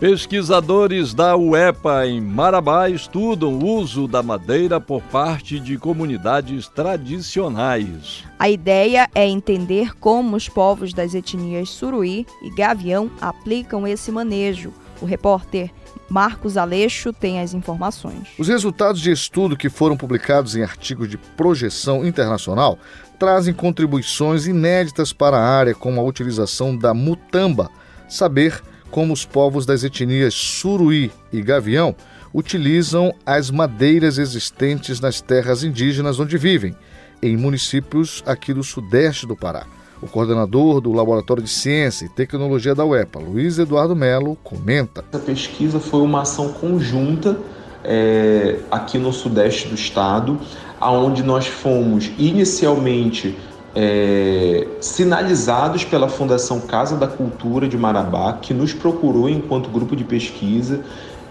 [0.00, 8.24] Pesquisadores da UEPA em Marabá estudam o uso da madeira por parte de comunidades tradicionais.
[8.36, 14.72] A ideia é entender como os povos das etnias Suruí e Gavião aplicam esse manejo.
[15.00, 15.70] O repórter
[16.10, 18.28] Marcos Aleixo tem as informações.
[18.36, 22.80] Os resultados de estudo que foram publicados em artigos de projeção internacional
[23.16, 27.70] trazem contribuições inéditas para a área, como a utilização da mutamba,
[28.08, 28.60] saber
[28.94, 31.96] como os povos das etnias Suruí e Gavião
[32.32, 36.76] utilizam as madeiras existentes nas terras indígenas onde vivem,
[37.20, 39.66] em municípios aqui do sudeste do Pará.
[40.00, 45.04] O coordenador do Laboratório de Ciência e Tecnologia da UEPA, Luiz Eduardo Melo, comenta.
[45.12, 47.36] Essa pesquisa foi uma ação conjunta
[47.82, 50.38] é, aqui no sudeste do estado,
[50.80, 53.36] aonde nós fomos inicialmente
[53.74, 60.04] é, sinalizados pela Fundação Casa da Cultura de Marabá, que nos procurou enquanto grupo de
[60.04, 60.80] pesquisa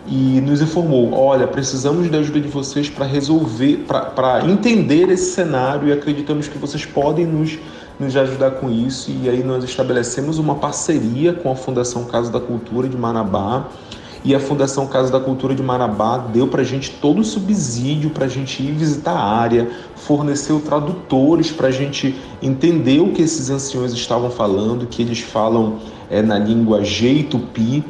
[0.08, 5.88] e nos informou: olha, precisamos da ajuda de vocês para resolver, para entender esse cenário
[5.88, 7.58] e acreditamos que vocês podem nos,
[8.00, 9.10] nos ajudar com isso.
[9.10, 13.68] E aí nós estabelecemos uma parceria com a Fundação Casa da Cultura de Marabá
[14.24, 18.10] e a Fundação Casa da Cultura de Marabá deu para a gente todo o subsídio
[18.10, 23.22] para a gente ir visitar a área, forneceu tradutores para a gente entender o que
[23.22, 25.78] esses anciões estavam falando, que eles falam
[26.10, 27.84] é, na língua Jeitupi.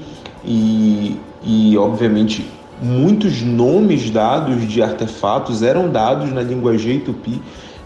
[0.43, 2.49] E, e, obviamente,
[2.81, 7.41] muitos nomes dados de artefatos eram dados na língua Jeitupi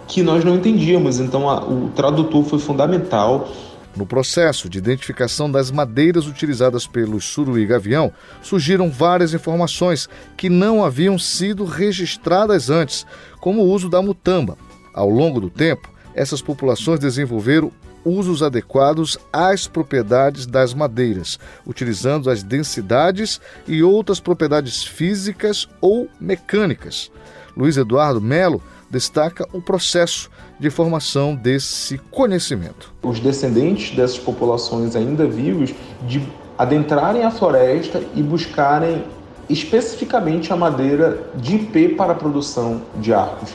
[0.08, 3.50] que nós não entendíamos, então a, o tradutor foi fundamental
[3.98, 10.08] no processo de identificação das madeiras utilizadas pelos suruí gavião, surgiram várias informações
[10.38, 13.06] que não haviam sido registradas antes,
[13.40, 14.58] como o uso da mutamba.
[14.94, 17.72] Ao longo do tempo, essas populações desenvolveram
[18.06, 27.12] usos adequados às propriedades das madeiras, utilizando as densidades e outras propriedades físicas ou mecânicas.
[27.56, 32.94] Luiz Eduardo Melo destaca o processo de formação desse conhecimento.
[33.04, 35.74] Os descendentes dessas populações ainda vivos
[36.08, 36.22] de
[36.58, 39.04] adentrarem a floresta e buscarem
[39.50, 43.52] especificamente a madeira de IP para a produção de arcos.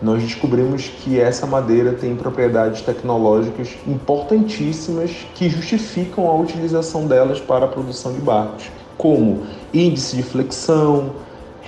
[0.00, 7.64] Nós descobrimos que essa madeira tem propriedades tecnológicas importantíssimas que justificam a utilização delas para
[7.64, 9.42] a produção de barcos, como
[9.74, 11.12] índice de flexão,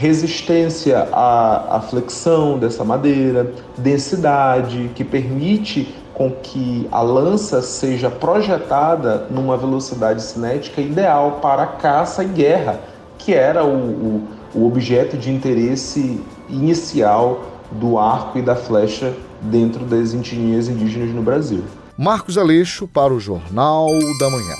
[0.00, 9.26] resistência à, à flexão dessa madeira, densidade, que permite com que a lança seja projetada
[9.30, 12.80] numa velocidade cinética ideal para caça e guerra,
[13.18, 19.84] que era o, o, o objeto de interesse inicial do arco e da flecha dentro
[19.84, 21.62] das etnias indígenas no Brasil.
[21.94, 23.86] Marcos Aleixo para o Jornal
[24.18, 24.56] da Manhã.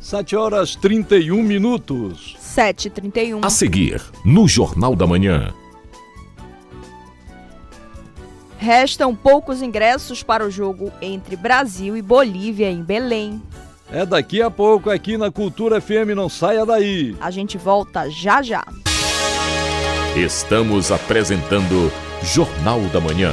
[0.00, 2.39] 7 horas 31 minutos.
[2.50, 3.44] 7h31.
[3.44, 5.54] A seguir, no Jornal da Manhã.
[8.58, 13.40] Restam poucos ingressos para o jogo entre Brasil e Bolívia em Belém.
[13.90, 17.16] É daqui a pouco aqui na Cultura FM, não saia daí.
[17.20, 18.64] A gente volta já já.
[20.14, 21.90] Estamos apresentando
[22.22, 23.32] Jornal da Manhã.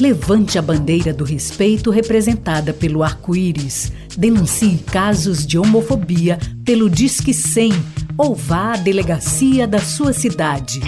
[0.00, 3.92] Levante a bandeira do respeito representada pelo arco-íris.
[4.16, 7.72] Denuncie casos de homofobia pelo Disque 100
[8.16, 10.80] ou vá à delegacia da sua cidade.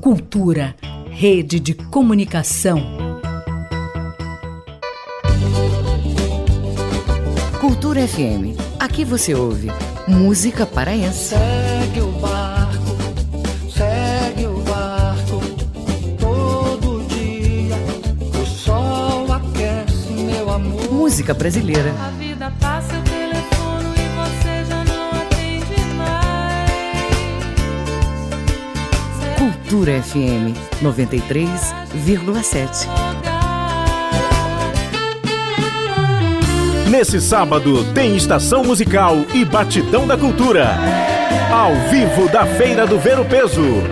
[0.00, 0.76] Cultura,
[1.10, 2.80] rede de comunicação.
[7.60, 8.54] Cultura FM.
[8.78, 9.68] Aqui você ouve
[10.06, 11.30] música paraense.
[11.30, 12.35] Segue o barco,
[21.16, 21.94] música brasileira.
[21.98, 26.70] A vida passa o telefone e você já não atende mais.
[29.38, 30.52] Cultura FM
[30.82, 32.86] 93,7.
[36.90, 40.76] Nesse sábado tem estação musical e batidão da cultura.
[41.50, 43.82] Ao vivo da Feira do Ver o Peso.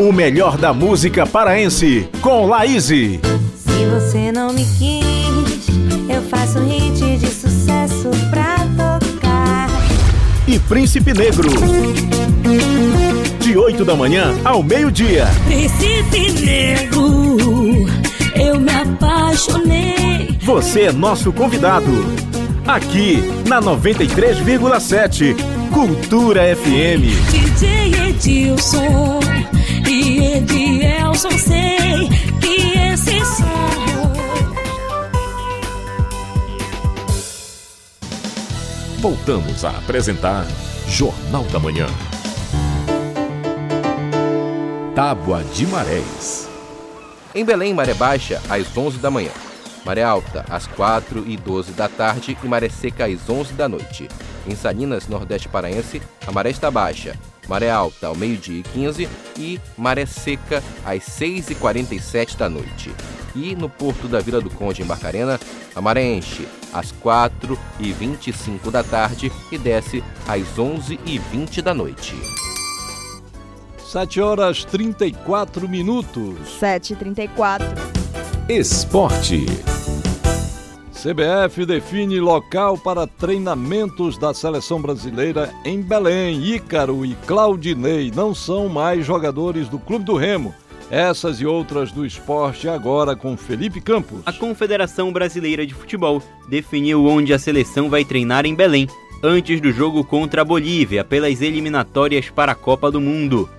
[0.00, 3.20] O melhor da música paraense com Laíse.
[3.54, 5.35] Se você não me quis, eu
[6.26, 9.68] faço um hit de sucesso pra tocar.
[10.46, 11.48] E Príncipe Negro.
[13.40, 15.26] De 8 da manhã ao meio-dia.
[15.46, 17.86] Príncipe Negro,
[18.34, 20.36] eu me apaixonei.
[20.42, 21.90] Você é nosso convidado.
[22.66, 25.36] Aqui na 93,7
[25.72, 27.30] Cultura FM.
[27.30, 29.20] DJ Edilson
[29.88, 32.08] e Edielson, sei
[32.40, 33.55] que esse som.
[39.06, 40.44] Voltamos a apresentar
[40.88, 41.86] Jornal da Manhã.
[44.96, 46.48] Tábua de Marés.
[47.32, 49.30] Em Belém, maré baixa, às 11 da manhã.
[49.84, 54.08] Maré alta, às 4 e 12 da tarde e maré seca às 11 da noite.
[54.44, 57.16] Em Salinas, Nordeste Paraense, a maré está baixa.
[57.48, 62.92] Maré alta ao meio-dia e 15 e maré seca às 6 e 47 da noite.
[63.34, 65.38] E no porto da Vila do Conde, em Barcarena,
[65.74, 71.62] a maré enche às 4 e 25 da tarde e desce às 11 e 20
[71.62, 72.16] da noite.
[73.92, 76.58] 7 horas 34 minutos.
[76.60, 77.62] 7h34.
[78.48, 79.46] Esporte.
[80.96, 86.42] CBF define local para treinamentos da seleção brasileira em Belém.
[86.42, 90.54] Ícaro e Claudinei não são mais jogadores do Clube do Remo.
[90.90, 94.20] Essas e outras do esporte agora com Felipe Campos.
[94.24, 98.88] A Confederação Brasileira de Futebol definiu onde a seleção vai treinar em Belém,
[99.22, 103.50] antes do jogo contra a Bolívia pelas eliminatórias para a Copa do Mundo.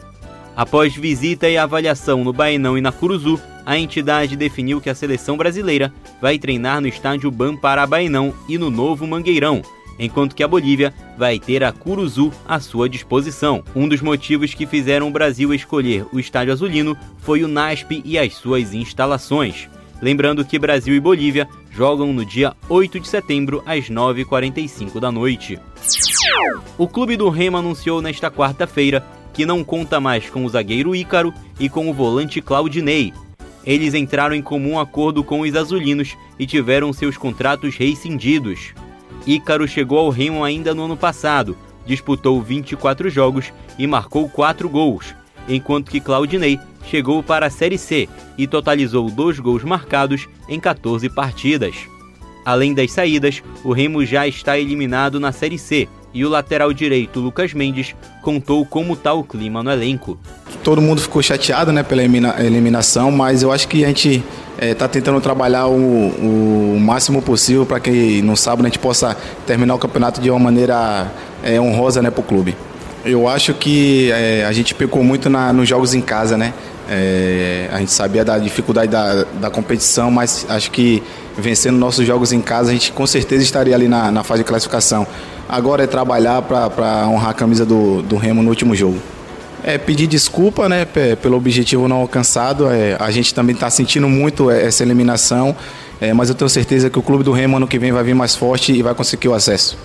[0.56, 5.36] Após visita e avaliação no Baenão e na Curuzu, a entidade definiu que a seleção
[5.36, 7.54] brasileira vai treinar no estádio Ban
[7.90, 9.62] Baenão e no Novo Mangueirão,
[10.00, 13.62] enquanto que a Bolívia vai ter a Curuzu à sua disposição.
[13.76, 18.18] Um dos motivos que fizeram o Brasil escolher o estádio azulino foi o NASP e
[18.18, 19.68] as suas instalações.
[20.02, 25.60] Lembrando que Brasil e Bolívia jogam no dia 8 de setembro às 9h45 da noite.
[26.78, 31.34] O clube do Remo anunciou nesta quarta-feira que não conta mais com o zagueiro Ícaro
[31.60, 33.12] e com o volante Claudinei.
[33.68, 38.74] Eles entraram em comum acordo com os azulinos e tiveram seus contratos rescindidos.
[39.26, 45.14] Ícaro chegou ao Remo ainda no ano passado, disputou 24 jogos e marcou 4 gols,
[45.50, 48.08] enquanto que Claudinei chegou para a Série C
[48.38, 51.76] e totalizou 2 gols marcados em 14 partidas.
[52.46, 57.20] Além das saídas, o Remo já está eliminado na Série C e o lateral direito
[57.20, 60.18] Lucas Mendes contou como está o clima no elenco.
[60.64, 64.24] Todo mundo ficou chateado né, pela elimina- eliminação, mas eu acho que a gente
[64.60, 69.16] está tentando trabalhar o, o máximo possível para que no sábado a gente possa
[69.46, 71.12] terminar o campeonato de uma maneira
[71.44, 72.56] é, honrosa né, para o clube.
[73.06, 76.54] Eu acho que é, a gente pecou muito na- nos jogos em casa, né?
[76.90, 81.04] É, a gente sabia da dificuldade da, da competição, mas acho que
[81.38, 84.48] vencendo nossos jogos em casa, a gente com certeza estaria ali na, na fase de
[84.48, 85.06] classificação.
[85.48, 88.98] Agora é trabalhar para honrar a camisa do, do Remo no último jogo.
[89.64, 92.70] É pedir desculpa né, pe- pelo objetivo não alcançado.
[92.70, 95.56] É, a gente também está sentindo muito é, essa eliminação,
[96.00, 98.14] é, mas eu tenho certeza que o clube do Remo ano que vem vai vir
[98.14, 99.78] mais forte e vai conseguir o acesso.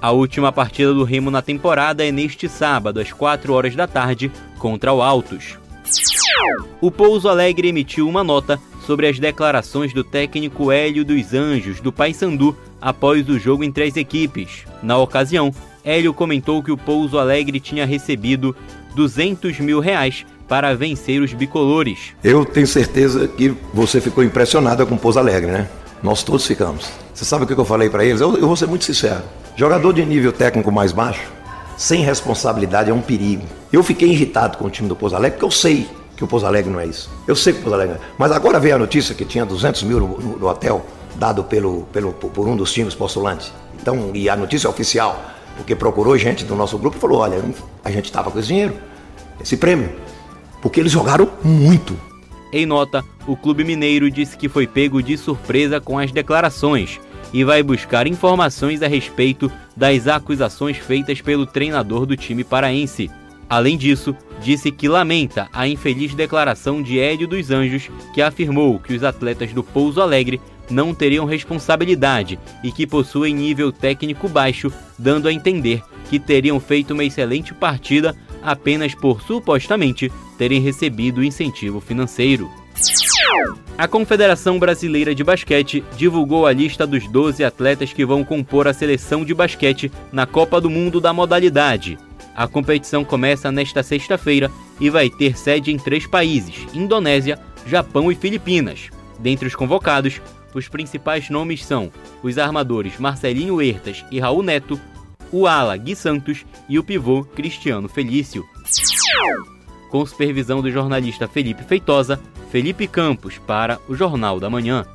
[0.00, 4.30] A última partida do Remo na temporada é neste sábado, às 4 horas da tarde,
[4.58, 5.58] contra o Altos.
[6.80, 8.58] O Pouso Alegre emitiu uma nota
[8.88, 13.98] sobre as declarações do técnico Hélio dos Anjos, do Paysandu, após o jogo entre as
[13.98, 14.64] equipes.
[14.82, 15.52] Na ocasião,
[15.84, 18.56] Hélio comentou que o Pouso Alegre tinha recebido
[18.94, 22.14] 200 mil reais para vencer os bicolores.
[22.24, 25.68] Eu tenho certeza que você ficou impressionada com o Pouso Alegre, né?
[26.02, 26.90] Nós todos ficamos.
[27.12, 28.22] Você sabe o que eu falei para eles?
[28.22, 29.20] Eu, eu vou ser muito sincero.
[29.54, 31.30] Jogador de nível técnico mais baixo,
[31.76, 33.44] sem responsabilidade, é um perigo.
[33.70, 35.86] Eu fiquei irritado com o time do Pouso Alegre, porque eu sei
[36.18, 37.08] que o Pouso Alegre não é isso.
[37.28, 38.06] Eu sei que o Pouso Alegre não é.
[38.18, 41.84] Mas agora veio a notícia que tinha 200 mil no, no- no hotel, dado pelo,
[41.92, 43.52] pelo, por um dos times postulantes.
[43.80, 45.22] Então, e a notícia é oficial,
[45.56, 47.40] porque procurou gente do nosso grupo e falou, olha,
[47.84, 48.74] a gente estava com esse dinheiro,
[49.40, 49.90] esse prêmio,
[50.60, 51.96] porque eles jogaram muito.
[52.52, 56.98] Em nota, o Clube Mineiro disse que foi pego de surpresa com as declarações
[57.32, 63.08] e vai buscar informações a respeito das acusações feitas pelo treinador do time paraense.
[63.48, 68.94] Além disso, disse que lamenta a infeliz declaração de Hélio dos Anjos, que afirmou que
[68.94, 70.40] os atletas do Pouso Alegre
[70.70, 76.92] não teriam responsabilidade e que possuem nível técnico baixo, dando a entender que teriam feito
[76.92, 82.50] uma excelente partida apenas por supostamente terem recebido incentivo financeiro.
[83.76, 88.74] A Confederação Brasileira de Basquete divulgou a lista dos 12 atletas que vão compor a
[88.74, 91.98] seleção de basquete na Copa do Mundo da modalidade.
[92.38, 97.36] A competição começa nesta sexta-feira e vai ter sede em três países: Indonésia,
[97.66, 98.90] Japão e Filipinas.
[99.18, 100.20] Dentre os convocados,
[100.54, 101.90] os principais nomes são
[102.22, 104.80] os armadores Marcelinho Hertas e Raul Neto,
[105.32, 108.44] o ala Gui Santos e o pivô Cristiano Felício.
[109.90, 112.20] Com supervisão do jornalista Felipe Feitosa,
[112.52, 114.86] Felipe Campos para o Jornal da Manhã.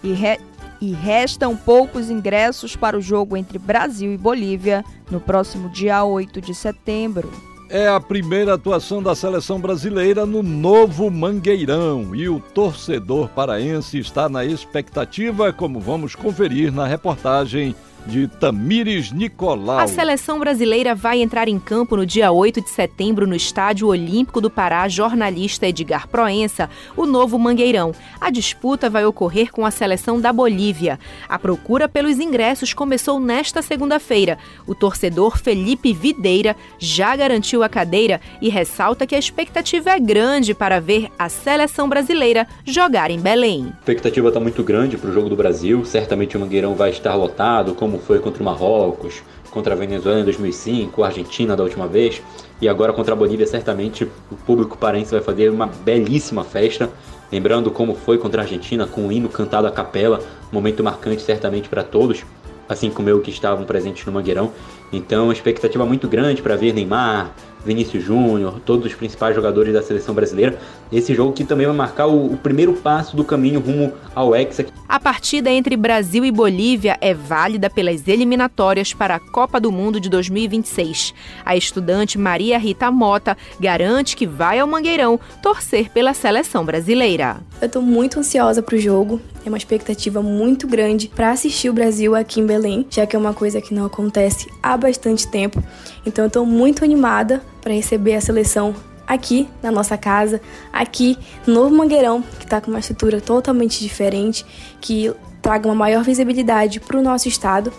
[0.00, 0.38] E, re...
[0.80, 6.40] e restam poucos ingressos para o jogo entre Brasil e Bolívia no próximo dia 8
[6.40, 7.30] de setembro.
[7.68, 14.28] É a primeira atuação da seleção brasileira no novo Mangueirão e o torcedor paraense está
[14.28, 17.74] na expectativa, como vamos conferir na reportagem
[18.06, 19.78] de Tamires Nicolau.
[19.78, 24.40] A seleção brasileira vai entrar em campo no dia 8 de setembro no Estádio Olímpico
[24.40, 27.92] do Pará, jornalista Edgar Proença, o novo Mangueirão.
[28.20, 30.98] A disputa vai ocorrer com a seleção da Bolívia.
[31.28, 34.38] A procura pelos ingressos começou nesta segunda-feira.
[34.66, 40.54] O torcedor Felipe Videira já garantiu a cadeira e ressalta que a expectativa é grande
[40.54, 43.66] para ver a seleção brasileira jogar em Belém.
[43.66, 45.84] A expectativa está muito grande para o jogo do Brasil.
[45.84, 50.20] Certamente o Mangueirão vai estar lotado, como como foi contra o Marrocos, contra a Venezuela
[50.20, 52.20] em 2005, a Argentina da última vez,
[52.60, 56.90] e agora contra a Bolívia, certamente o público paraense vai fazer uma belíssima festa.
[57.30, 60.20] Lembrando como foi contra a Argentina, com o hino cantado à capela,
[60.50, 62.24] momento marcante certamente para todos,
[62.68, 64.50] assim como eu que estavam presentes no Mangueirão.
[64.92, 67.32] Então, expectativa muito grande para ver Neymar,
[67.64, 70.58] Vinícius Júnior, todos os principais jogadores da seleção brasileira.
[70.92, 74.66] Esse jogo que também vai marcar o, o primeiro passo do caminho rumo ao Hexa.
[74.94, 79.98] A partida entre Brasil e Bolívia é válida pelas eliminatórias para a Copa do Mundo
[79.98, 81.12] de 2026.
[81.44, 87.38] A estudante Maria Rita Mota garante que vai ao Mangueirão torcer pela seleção brasileira.
[87.60, 89.20] Eu estou muito ansiosa para o jogo.
[89.44, 93.18] É uma expectativa muito grande para assistir o Brasil aqui em Belém, já que é
[93.18, 95.60] uma coisa que não acontece há bastante tempo.
[96.06, 98.72] Então eu estou muito animada para receber a seleção
[99.06, 100.40] aqui na nossa casa,
[100.72, 104.44] aqui no Novo Mangueirão, que está com uma estrutura totalmente diferente,
[104.80, 107.72] que traga uma maior visibilidade para o nosso estado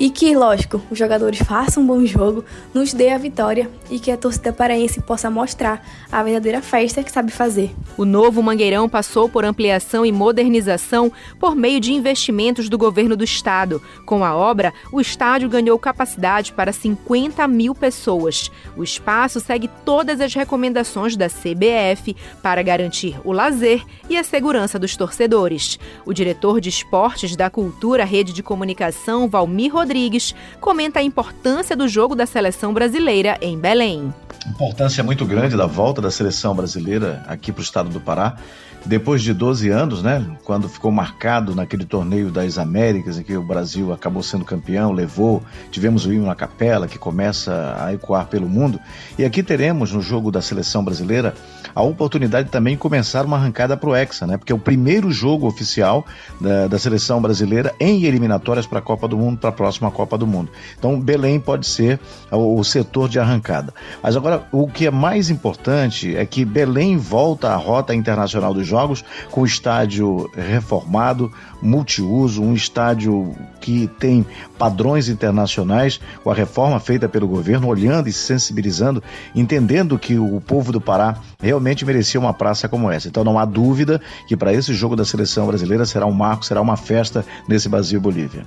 [0.00, 2.42] e que, lógico, os jogadores façam um bom jogo,
[2.72, 7.12] nos dê a vitória e que a torcida paraense possa mostrar a verdadeira festa que
[7.12, 7.70] sabe fazer.
[7.98, 13.24] O novo Mangueirão passou por ampliação e modernização por meio de investimentos do governo do
[13.24, 13.82] estado.
[14.06, 18.50] Com a obra, o estádio ganhou capacidade para 50 mil pessoas.
[18.78, 24.78] O espaço segue todas as recomendações da CBF para garantir o lazer e a segurança
[24.78, 25.78] dos torcedores.
[26.06, 31.74] O diretor de esportes da Cultura Rede de Comunicação, Valmir Rodrigues, Rodrigues comenta a importância
[31.74, 34.14] do jogo da seleção brasileira em Belém.
[34.46, 38.36] Importância muito grande da volta da seleção brasileira aqui para o estado do Pará
[38.84, 43.42] depois de 12 anos, né, quando ficou marcado naquele torneio das Américas, em que o
[43.42, 48.48] Brasil acabou sendo campeão, levou, tivemos o hino na capela, que começa a ecoar pelo
[48.48, 48.80] mundo,
[49.18, 51.34] e aqui teremos no jogo da seleção brasileira
[51.74, 55.10] a oportunidade também de começar uma arrancada para o Hexa, né, porque é o primeiro
[55.12, 56.04] jogo oficial
[56.40, 60.16] da, da seleção brasileira em eliminatórias para a Copa do Mundo, para a próxima Copa
[60.16, 60.50] do Mundo.
[60.78, 63.74] Então, Belém pode ser o, o setor de arrancada.
[64.02, 68.66] Mas agora, o que é mais importante é que Belém volta à rota internacional dos
[68.66, 74.24] jogos, com o estádio reformado, multiuso, um estádio que tem
[74.58, 79.02] padrões internacionais, com a reforma feita pelo governo, olhando e sensibilizando,
[79.34, 83.08] entendendo que o povo do Pará realmente merecia uma praça como essa.
[83.08, 86.60] Então não há dúvida que para esse jogo da seleção brasileira será um marco, será
[86.60, 88.44] uma festa nesse Brasil-Bolívia.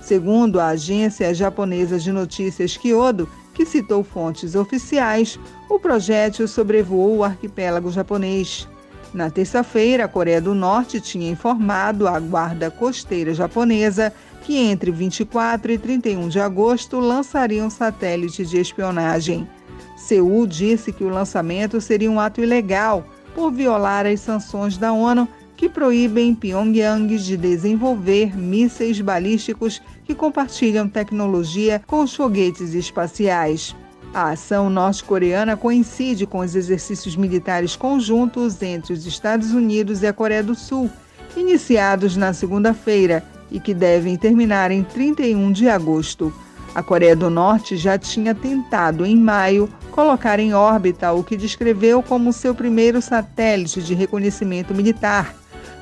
[0.01, 5.39] Segundo a agência japonesa de notícias Kyodo, que citou fontes oficiais,
[5.69, 8.67] o projétil sobrevoou o arquipélago japonês.
[9.13, 14.11] Na terça-feira, a Coreia do Norte tinha informado à Guarda Costeira Japonesa
[14.41, 19.47] que entre 24 e 31 de agosto lançaria um satélite de espionagem.
[19.95, 23.05] Seul disse que o lançamento seria um ato ilegal
[23.35, 30.87] por violar as sanções da ONU que proíbem Pyongyang de desenvolver mísseis balísticos que compartilham
[30.87, 33.75] tecnologia com os foguetes espaciais.
[34.13, 40.13] A ação norte-coreana coincide com os exercícios militares conjuntos entre os Estados Unidos e a
[40.13, 40.89] Coreia do Sul,
[41.37, 46.33] iniciados na segunda-feira e que devem terminar em 31 de agosto.
[46.73, 52.01] A Coreia do Norte já tinha tentado, em maio, colocar em órbita o que descreveu
[52.01, 55.35] como seu primeiro satélite de reconhecimento militar,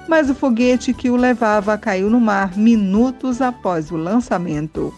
[0.08, 4.94] mas o foguete que o levava caiu no mar minutos após o lançamento.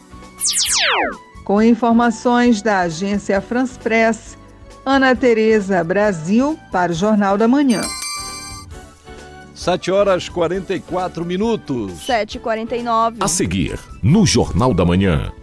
[1.50, 4.38] Com informações da agência France Press,
[4.86, 7.82] Ana Tereza Brasil para o Jornal da Manhã.
[9.56, 12.06] 7 horas 44 minutos.
[12.08, 13.16] 7h49.
[13.20, 15.34] A seguir, no Jornal da Manhã.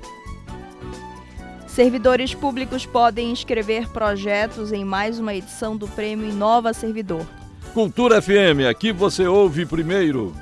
[1.66, 7.26] Servidores públicos podem inscrever projetos em mais uma edição do Prêmio Inova Servidor.
[7.74, 10.32] Cultura FM, aqui você ouve primeiro.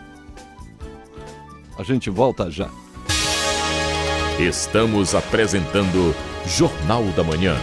[1.79, 2.69] A gente volta já.
[4.39, 6.13] Estamos apresentando
[6.45, 7.57] Jornal da Manhã.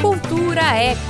[0.00, 1.00] Cultura Eco.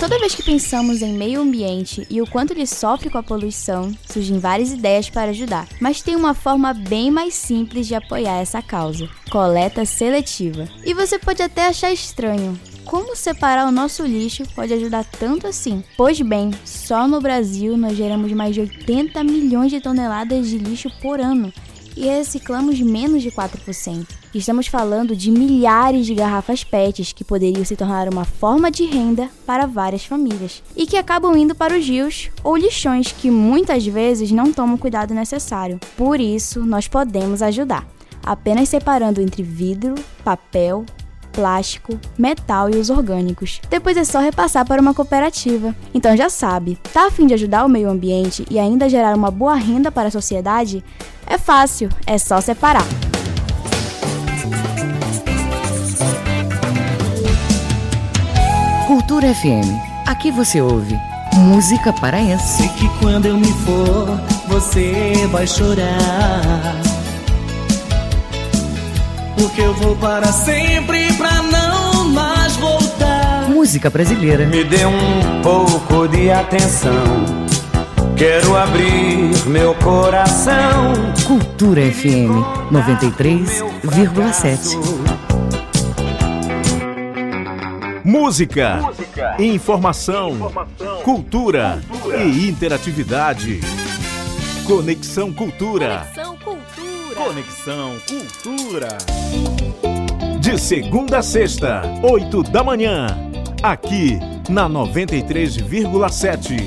[0.00, 3.96] Toda vez que pensamos em meio ambiente e o quanto ele sofre com a poluição,
[4.04, 5.68] surgem várias ideias para ajudar.
[5.80, 10.68] Mas tem uma forma bem mais simples de apoiar essa causa: coleta seletiva.
[10.84, 12.58] E você pode até achar estranho,
[12.92, 15.82] como separar o nosso lixo pode ajudar tanto assim?
[15.96, 20.90] Pois bem, só no Brasil nós geramos mais de 80 milhões de toneladas de lixo
[21.00, 21.50] por ano
[21.96, 24.06] e reciclamos menos de 4%.
[24.34, 29.30] Estamos falando de milhares de garrafas PETs que poderiam se tornar uma forma de renda
[29.46, 34.30] para várias famílias e que acabam indo para os rios ou lixões que muitas vezes
[34.30, 35.80] não tomam o cuidado necessário.
[35.96, 37.88] Por isso, nós podemos ajudar,
[38.22, 40.84] apenas separando entre vidro, papel,
[41.32, 43.60] plástico, metal e os orgânicos.
[43.70, 45.74] Depois é só repassar para uma cooperativa.
[45.94, 49.30] Então já sabe, tá a fim de ajudar o meio ambiente e ainda gerar uma
[49.30, 50.84] boa renda para a sociedade?
[51.26, 52.86] É fácil, é só separar.
[58.86, 59.66] Cultura FM.
[60.06, 60.94] Aqui você ouve
[61.34, 62.58] música paraense.
[62.58, 66.91] Sei que quando eu me for, você vai chorar.
[69.36, 73.48] Porque eu vou para sempre pra não mais voltar.
[73.48, 74.46] Música brasileira.
[74.46, 76.92] Me dê um pouco de atenção.
[78.16, 80.92] Quero abrir meu coração.
[81.26, 82.30] Cultura FM
[82.70, 84.78] 93,7.
[88.04, 89.36] Música, Música.
[89.38, 93.60] Informação, informação, cultura, cultura e interatividade.
[94.66, 96.06] Conexão Cultura.
[96.12, 96.81] Conexão Cultura.
[97.14, 98.88] Conexão Cultura.
[100.40, 103.06] De segunda a sexta, oito da manhã.
[103.62, 106.58] Aqui na 93,7.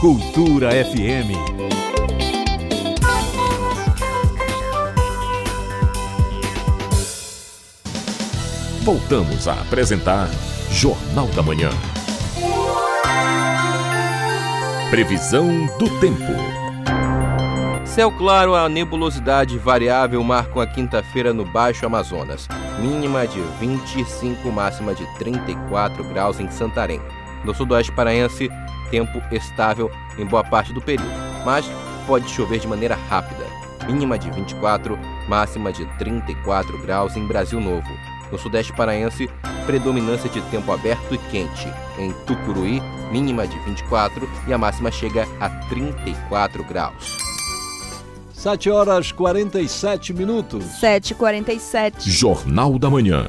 [0.00, 1.36] Cultura FM.
[8.82, 10.28] Voltamos a apresentar
[10.70, 11.70] Jornal da Manhã.
[14.90, 16.69] Previsão do tempo.
[17.90, 22.46] Céu claro, a nebulosidade variável marcam a quinta-feira no Baixo Amazonas.
[22.78, 27.00] Mínima de 25, máxima de 34 graus em Santarém.
[27.44, 28.48] No sudoeste paraense,
[28.92, 31.10] tempo estável em boa parte do período,
[31.44, 31.68] mas
[32.06, 33.44] pode chover de maneira rápida.
[33.88, 37.90] Mínima de 24, máxima de 34 graus em Brasil Novo.
[38.30, 39.28] No sudeste paraense,
[39.66, 41.66] predominância de tempo aberto e quente.
[41.98, 42.80] Em Tucuruí,
[43.10, 47.29] mínima de 24 e a máxima chega a 34 graus.
[48.40, 50.64] 7 horas 47 minutos.
[50.80, 52.08] 7h47.
[52.08, 53.28] Jornal da Manhã.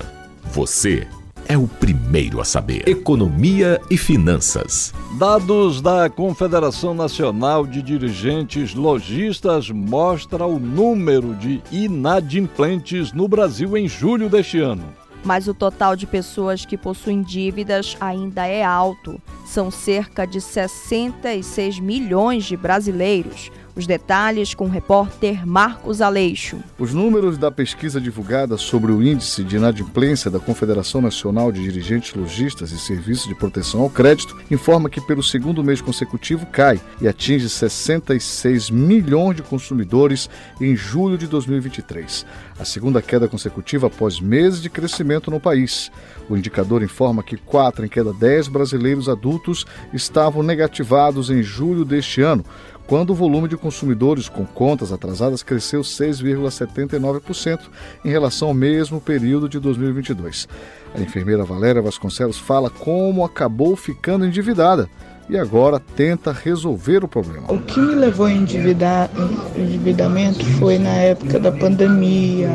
[0.53, 1.05] Você
[1.49, 2.87] é o primeiro a saber.
[2.87, 4.93] Economia e finanças.
[5.19, 13.89] Dados da Confederação Nacional de Dirigentes Logistas mostra o número de inadimplentes no Brasil em
[13.89, 14.85] julho deste ano.
[15.25, 19.21] Mas o total de pessoas que possuem dívidas ainda é alto.
[19.45, 26.57] São cerca de 66 milhões de brasileiros os detalhes com o repórter Marcos Aleixo.
[26.77, 32.13] Os números da pesquisa divulgada sobre o índice de inadimplência da Confederação Nacional de Dirigentes
[32.13, 37.07] Logistas e Serviços de Proteção ao Crédito informa que pelo segundo mês consecutivo cai e
[37.07, 42.25] atinge 66 milhões de consumidores em julho de 2023.
[42.59, 45.91] A segunda queda consecutiva após meses de crescimento no país.
[46.29, 52.21] O indicador informa que 4 em cada 10 brasileiros adultos estavam negativados em julho deste
[52.21, 52.45] ano,
[52.91, 57.61] quando o volume de consumidores com contas atrasadas cresceu 6,79%
[58.03, 60.45] em relação ao mesmo período de 2022.
[60.93, 64.89] A enfermeira Valéria Vasconcelos fala como acabou ficando endividada
[65.29, 67.49] e agora tenta resolver o problema.
[67.49, 69.09] O que me levou a endividar,
[69.55, 72.49] endividamento foi na época da pandemia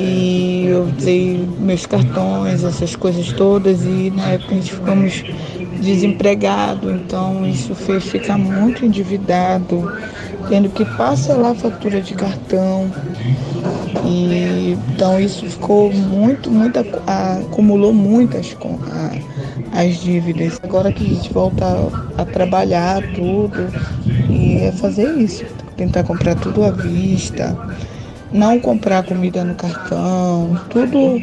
[0.00, 5.24] e eu dei meus cartões, essas coisas todas e na época a gente ficamos
[5.80, 9.92] desempregado, então isso fez ficar muito endividado,
[10.48, 12.88] tendo que parcelar a fatura de cartão.
[14.04, 18.56] E, então isso ficou muito, muito, acumulou muitas
[19.72, 20.60] as dívidas.
[20.62, 21.64] Agora que a gente volta
[22.16, 23.66] a, a trabalhar tudo
[24.30, 25.44] e é fazer isso,
[25.76, 27.56] tentar comprar tudo à vista,
[28.32, 31.20] não comprar comida no cartão, tudo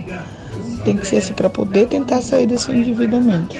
[0.83, 3.55] tem que ser assim para poder tentar sair desse endividamento.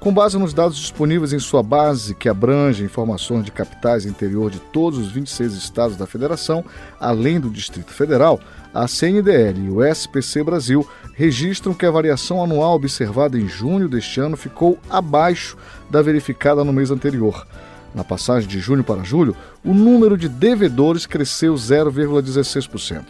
[0.00, 4.58] Com base nos dados disponíveis em sua base, que abrange informações de capitais interior de
[4.58, 6.64] todos os 26 estados da federação,
[6.98, 8.40] além do Distrito Federal,
[8.72, 14.20] a CNDL e o SPC Brasil registram que a variação anual observada em junho deste
[14.20, 15.54] ano ficou abaixo
[15.90, 17.46] da verificada no mês anterior.
[17.94, 19.34] Na passagem de junho para julho,
[19.64, 23.04] o número de devedores cresceu 0,16%.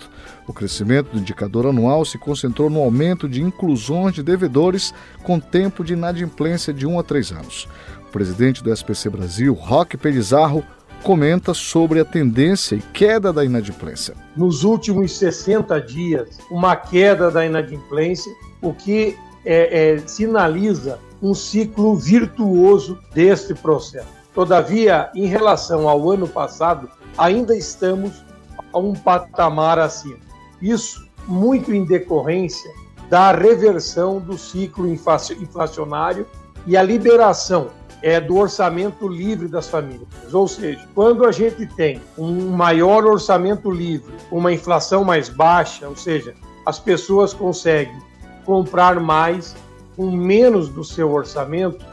[0.47, 5.85] O crescimento do indicador anual se concentrou no aumento de inclusões de devedores com tempo
[5.85, 7.69] de inadimplência de 1 a 3 anos.
[8.09, 10.65] O presidente do SPC Brasil, Roque Pelizarro,
[11.03, 14.15] comenta sobre a tendência e queda da inadimplência.
[14.37, 21.97] Nos últimos 60 dias, uma queda da inadimplência, o que é, é, sinaliza um ciclo
[21.97, 24.20] virtuoso deste processo.
[24.35, 28.25] Todavia, em relação ao ano passado, ainda estamos
[28.73, 30.19] a um patamar acima.
[30.61, 32.71] Isso muito em decorrência
[33.09, 36.27] da reversão do ciclo inflacionário
[36.67, 37.69] e a liberação
[38.03, 40.09] é do orçamento livre das famílias.
[40.33, 45.97] Ou seja, quando a gente tem um maior orçamento livre, uma inflação mais baixa, ou
[45.97, 48.01] seja, as pessoas conseguem
[48.45, 49.55] comprar mais
[49.97, 51.85] com menos do seu orçamento,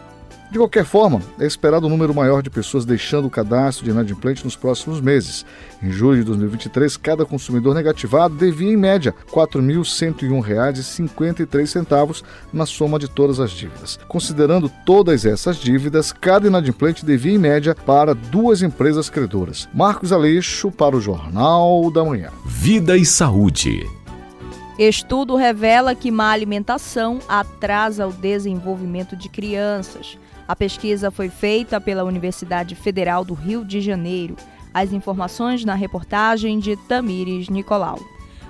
[0.49, 4.45] de qualquer forma, é esperado um número maior de pessoas deixando o cadastro de inadimplente
[4.45, 5.45] nos próximos meses.
[5.83, 12.23] Em julho de 2023, cada consumidor negativado devia, em média, R$ 4.101,53
[12.53, 13.99] na soma de todas as dívidas.
[14.07, 19.67] Considerando todas essas dívidas, cada inadimplente devia, em média, para duas empresas credoras.
[19.73, 22.29] Marcos Aleixo para o Jornal da Manhã.
[22.45, 23.85] Vida e Saúde.
[24.79, 30.17] Estudo revela que má alimentação atrasa o desenvolvimento de crianças.
[30.47, 34.35] A pesquisa foi feita pela Universidade Federal do Rio de Janeiro.
[34.73, 37.99] As informações na reportagem de Tamires Nicolau.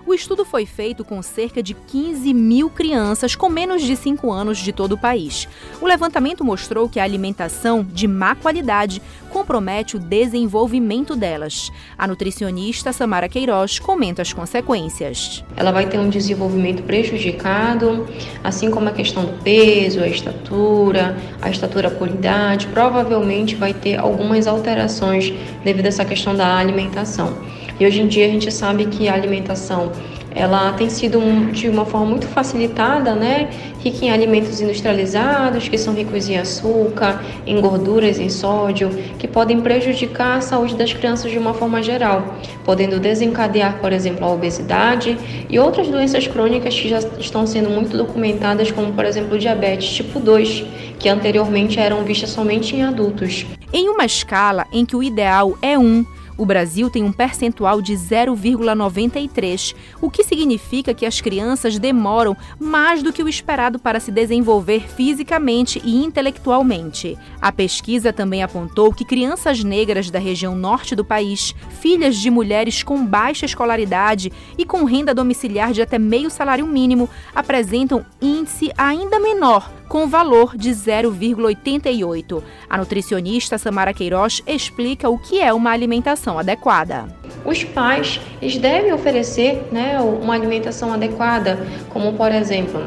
[0.08, 4.58] O estudo foi feito com cerca de 15 mil crianças com menos de 5 anos
[4.58, 5.50] de todo o país.
[5.82, 11.74] O levantamento mostrou que a alimentação de má qualidade compromete o desenvolvimento delas.
[11.98, 15.44] A nutricionista Samara Queiroz comenta as consequências.
[15.58, 18.08] Ela vai ter um desenvolvimento prejudicado,
[18.42, 23.98] assim como a questão do peso, a estatura, a estatura por idade, provavelmente vai ter
[23.98, 25.34] algumas alterações
[25.66, 27.36] devido a essa questão da alimentação.
[27.80, 29.92] E hoje em dia a gente sabe que a alimentação
[30.38, 33.50] ela tem sido um, de uma forma muito facilitada, né?
[33.84, 39.62] Rica em alimentos industrializados, que são ricos em açúcar, em gorduras, em sódio, que podem
[39.62, 45.18] prejudicar a saúde das crianças de uma forma geral, podendo desencadear, por exemplo, a obesidade
[45.50, 50.20] e outras doenças crônicas que já estão sendo muito documentadas, como, por exemplo, diabetes tipo
[50.20, 50.66] 2,
[51.00, 53.46] que anteriormente eram vistas somente em adultos.
[53.74, 56.06] Em uma escala em que o ideal é 1,
[56.38, 63.02] O Brasil tem um percentual de 0,93, o que significa que as crianças demoram mais
[63.02, 67.18] do que o esperado para se desenvolver fisicamente e intelectualmente.
[67.42, 72.84] A pesquisa também apontou que crianças negras da região norte do país, filhas de mulheres
[72.84, 79.20] com baixa escolaridade e com renda domiciliar de até meio salário mínimo, apresentam índice ainda
[79.20, 82.44] menor com valor de 0,88.
[82.70, 87.06] A nutricionista Samara Queiroz explica o que é uma alimentação adequada.
[87.46, 91.60] Os pais eles devem oferecer né, uma alimentação adequada,
[91.90, 92.86] como por exemplo,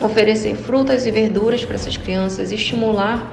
[0.00, 3.30] oferecer frutas e verduras para essas crianças, estimular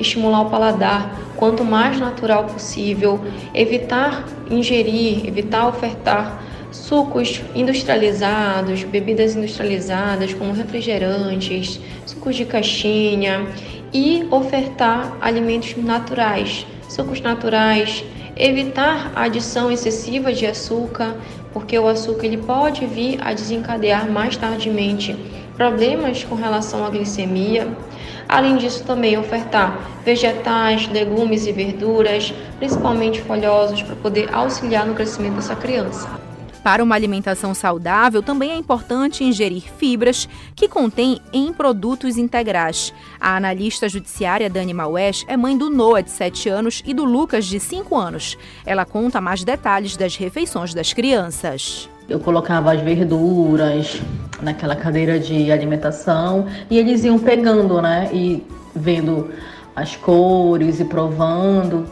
[0.00, 3.20] estimular o paladar quanto mais natural possível,
[3.54, 6.42] evitar ingerir, evitar ofertar
[6.72, 13.46] sucos industrializados, bebidas industrializadas como refrigerantes, sucos de caixinha
[13.92, 18.04] e ofertar alimentos naturais, sucos naturais,
[18.36, 21.16] evitar a adição excessiva de açúcar,
[21.52, 25.16] porque o açúcar ele pode vir a desencadear mais tardiamente
[25.56, 27.68] problemas com relação à glicemia.
[28.28, 35.34] Além disso, também ofertar vegetais, legumes e verduras, principalmente folhosos, para poder auxiliar no crescimento
[35.34, 36.19] dessa criança.
[36.62, 42.92] Para uma alimentação saudável, também é importante ingerir fibras que contêm em produtos integrais.
[43.18, 47.46] A analista judiciária Dani Maués é mãe do Noah, de 7 anos, e do Lucas,
[47.46, 48.36] de 5 anos.
[48.66, 51.88] Ela conta mais detalhes das refeições das crianças.
[52.06, 54.00] Eu colocava as verduras
[54.42, 58.10] naquela cadeira de alimentação e eles iam pegando, né?
[58.12, 58.44] E
[58.74, 59.30] vendo
[59.74, 61.86] as cores e provando.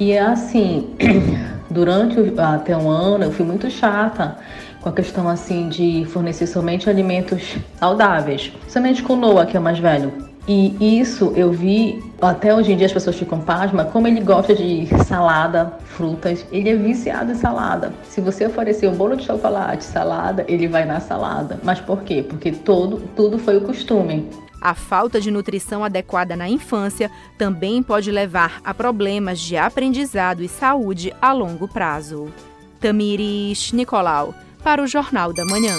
[0.00, 0.88] E é assim.
[1.70, 4.36] Durante até um ano eu fui muito chata
[4.80, 9.60] com a questão assim de fornecer somente alimentos saudáveis, somente com o Noah, que é
[9.60, 10.28] o mais velho.
[10.46, 14.54] E isso eu vi, até hoje em dia as pessoas ficam pasma, como ele gosta
[14.54, 17.92] de salada, frutas, ele é viciado em salada.
[18.04, 21.58] Se você oferecer um bolo de chocolate, salada, ele vai na salada.
[21.62, 22.24] Mas por quê?
[22.26, 24.26] Porque todo, tudo foi o costume.
[24.60, 30.48] A falta de nutrição adequada na infância também pode levar a problemas de aprendizado e
[30.48, 32.32] saúde a longo prazo.
[32.80, 35.74] Tamires Nicolau, para o Jornal da Manhã.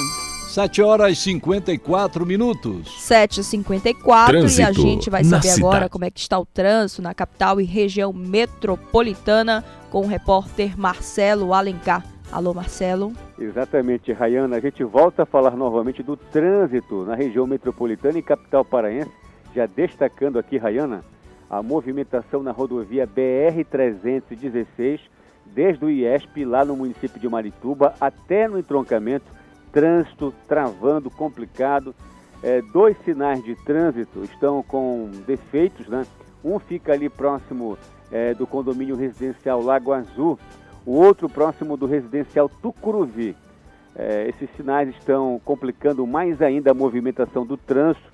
[0.49, 2.89] 7 horas e 54 minutos.
[3.07, 7.61] 7h54 e a gente vai saber agora como é que está o trânsito na capital
[7.61, 12.03] e região metropolitana com o repórter Marcelo Alencar.
[12.31, 13.11] Alô, Marcelo.
[13.39, 14.57] Exatamente, Rayana.
[14.57, 19.11] A gente volta a falar novamente do trânsito na região metropolitana e capital paraense,
[19.55, 21.03] já destacando aqui, Rayana,
[21.49, 24.99] a movimentação na rodovia BR-316,
[25.43, 29.25] desde o IESP, lá no município de Marituba, até no entroncamento,
[29.71, 31.95] trânsito travando, complicado.
[32.43, 36.05] É, dois sinais de trânsito estão com defeitos, né?
[36.43, 37.75] Um fica ali próximo
[38.11, 40.39] é, do condomínio residencial Lago Azul,
[40.85, 43.35] o outro próximo do residencial Tucuruvi.
[43.95, 48.09] É, esses sinais estão complicando mais ainda a movimentação do trânsito.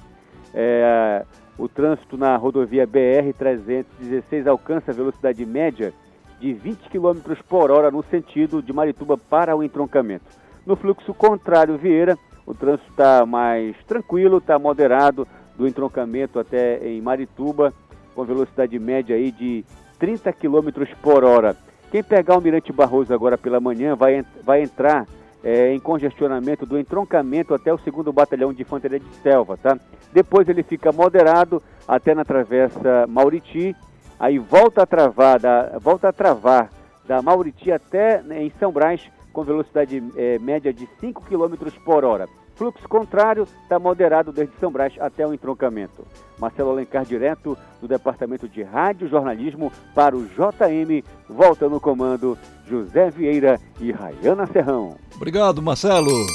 [0.54, 1.26] É,
[1.58, 5.94] o trânsito na rodovia BR-316 alcança a velocidade média
[6.40, 10.26] de 20 km por hora no sentido de Marituba para o entroncamento.
[10.66, 17.02] No fluxo contrário, Vieira, o trânsito está mais tranquilo, está moderado do entroncamento até em
[17.02, 17.74] Marituba,
[18.14, 19.64] com velocidade média aí de
[20.00, 20.70] 30 km
[21.02, 21.56] por hora.
[21.92, 25.06] Quem pegar o Mirante Barroso agora pela manhã vai, vai entrar
[25.44, 29.78] é, em congestionamento do entroncamento até o segundo batalhão de infantaria de selva, tá?
[30.12, 33.76] Depois ele fica moderado até na travessa Mauriti,
[34.20, 36.72] aí volta a travar, da, volta a travar
[37.08, 42.04] da Mauriti até né, em São Brás com velocidade é, média de 5 km por
[42.04, 42.28] hora.
[42.56, 46.06] Fluxo contrário está moderado desde São Brás até o entroncamento.
[46.40, 51.04] Marcelo Alencar, direto do Departamento de Rádio Jornalismo para o JM.
[51.30, 52.38] Volta no comando
[52.68, 54.96] José Vieira e Rayana Serrão.
[55.16, 56.26] Obrigado, Marcelo.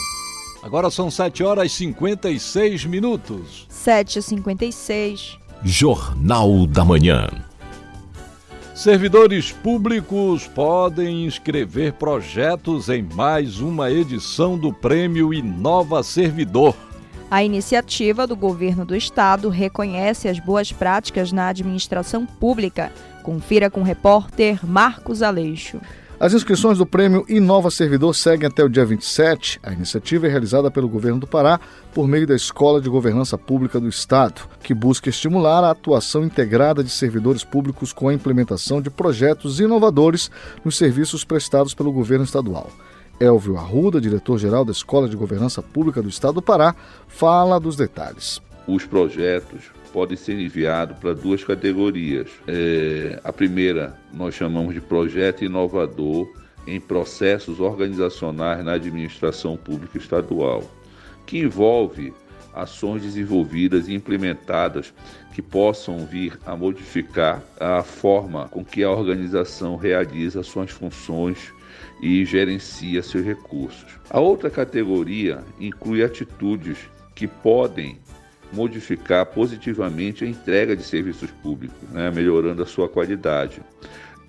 [0.63, 3.67] Agora são 7 horas e 56 minutos.
[3.71, 5.39] 7h56.
[5.63, 7.50] Jornal da Manhã.
[8.81, 16.75] Servidores públicos podem inscrever projetos em mais uma edição do Prêmio Inova Servidor.
[17.31, 22.91] A iniciativa do governo do estado reconhece as boas práticas na administração pública.
[23.23, 25.79] Confira com o repórter Marcos Aleixo.
[26.21, 29.59] As inscrições do prêmio Inova Servidor seguem até o dia 27.
[29.63, 31.59] A iniciativa é realizada pelo governo do Pará
[31.95, 36.85] por meio da Escola de Governança Pública do Estado, que busca estimular a atuação integrada
[36.85, 40.31] de servidores públicos com a implementação de projetos inovadores
[40.63, 42.71] nos serviços prestados pelo governo estadual.
[43.19, 46.77] Elvio Arruda, diretor-geral da Escola de Governança Pública do Estado do Pará,
[47.09, 48.43] fala dos detalhes.
[48.67, 52.29] Os projetos podem ser enviados para duas categorias.
[52.47, 56.29] É, a primeira nós chamamos de projeto inovador
[56.67, 60.63] em processos organizacionais na administração pública estadual,
[61.27, 62.13] que envolve
[62.53, 64.93] ações desenvolvidas e implementadas
[65.33, 71.53] que possam vir a modificar a forma com que a organização realiza suas funções
[72.03, 73.99] e gerencia seus recursos.
[74.11, 76.79] A outra categoria inclui atitudes
[77.15, 77.99] que podem
[78.53, 83.63] modificar positivamente a entrega de serviços públicos, né, melhorando a sua qualidade.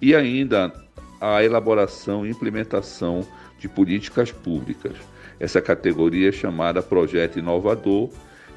[0.02, 0.74] E ainda
[1.20, 3.26] a elaboração e implementação
[3.60, 4.94] de políticas públicas.
[5.40, 8.10] Essa categoria é chamada Projeto Inovador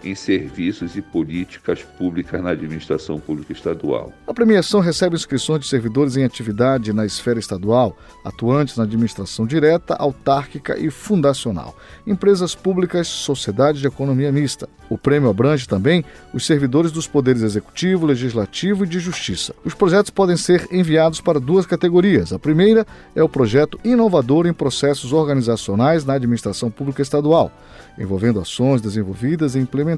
[0.05, 4.13] em serviços e políticas públicas na administração pública estadual.
[4.27, 9.95] A premiação recebe inscrições de servidores em atividade na esfera estadual, atuantes na administração direta,
[9.95, 11.77] autárquica e fundacional,
[12.07, 14.69] empresas públicas, sociedades de economia mista.
[14.91, 19.55] O prêmio abrange também os servidores dos poderes executivo, legislativo e de justiça.
[19.65, 22.33] Os projetos podem ser enviados para duas categorias.
[22.33, 27.51] A primeira é o projeto inovador em processos organizacionais na administração pública estadual
[27.99, 29.94] envolvendo ações desenvolvidas e implementadas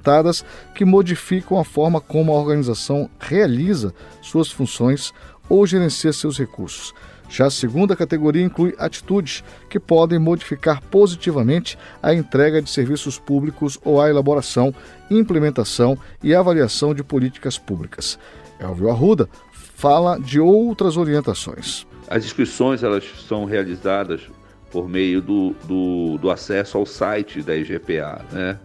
[0.74, 5.12] que modificam a forma como a organização realiza suas funções
[5.48, 6.94] ou gerencia seus recursos.
[7.28, 13.78] Já a segunda categoria inclui atitudes que podem modificar positivamente a entrega de serviços públicos
[13.84, 14.74] ou a elaboração,
[15.10, 18.18] implementação e avaliação de políticas públicas.
[18.60, 21.86] Elvio Arruda fala de outras orientações.
[22.08, 24.22] As inscrições elas são realizadas
[24.70, 28.58] por meio do, do, do acesso ao site da EGPA, né?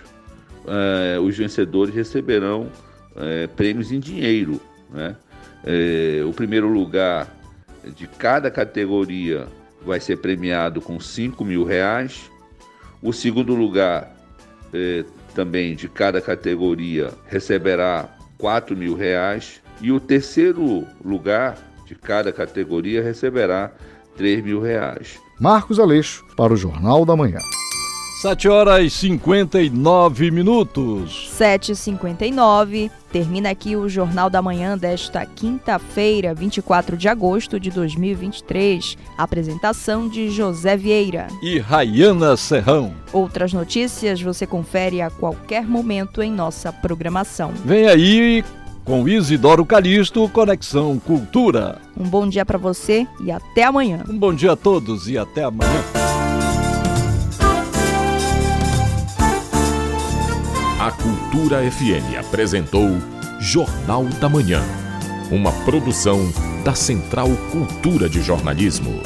[0.68, 2.70] é, os vencedores receberão
[3.16, 4.60] é, prêmios em dinheiro.
[4.89, 5.16] Né?
[5.64, 7.34] É, o primeiro lugar
[7.96, 9.48] de cada categoria
[9.86, 12.30] vai ser premiado com 5 mil reais.
[13.02, 14.14] O segundo lugar
[14.74, 22.31] é, também de cada categoria receberá 4 mil reais e o terceiro lugar de cada
[22.33, 23.71] categoria receberá
[24.17, 25.19] 3 mil reais.
[25.39, 27.39] Marcos Aleixo, para o Jornal da Manhã.
[28.21, 31.29] 7 horas e 59 minutos.
[31.38, 32.89] 7h59.
[33.11, 38.97] Termina aqui o Jornal da Manhã desta quinta-feira, 24 de agosto de 2023.
[39.17, 42.93] Apresentação de José Vieira e Rayana Serrão.
[43.11, 47.51] Outras notícias você confere a qualquer momento em nossa programação.
[47.65, 48.43] Vem aí
[48.86, 51.81] com Isidoro Calixto, Conexão Cultura.
[51.99, 54.03] Um bom dia para você e até amanhã.
[54.07, 55.83] Um bom dia a todos e até amanhã.
[60.79, 62.88] A Cultura FM apresentou
[63.39, 64.61] Jornal da Manhã,
[65.31, 66.31] uma produção
[66.63, 69.01] da Central Cultura de Jornalismo.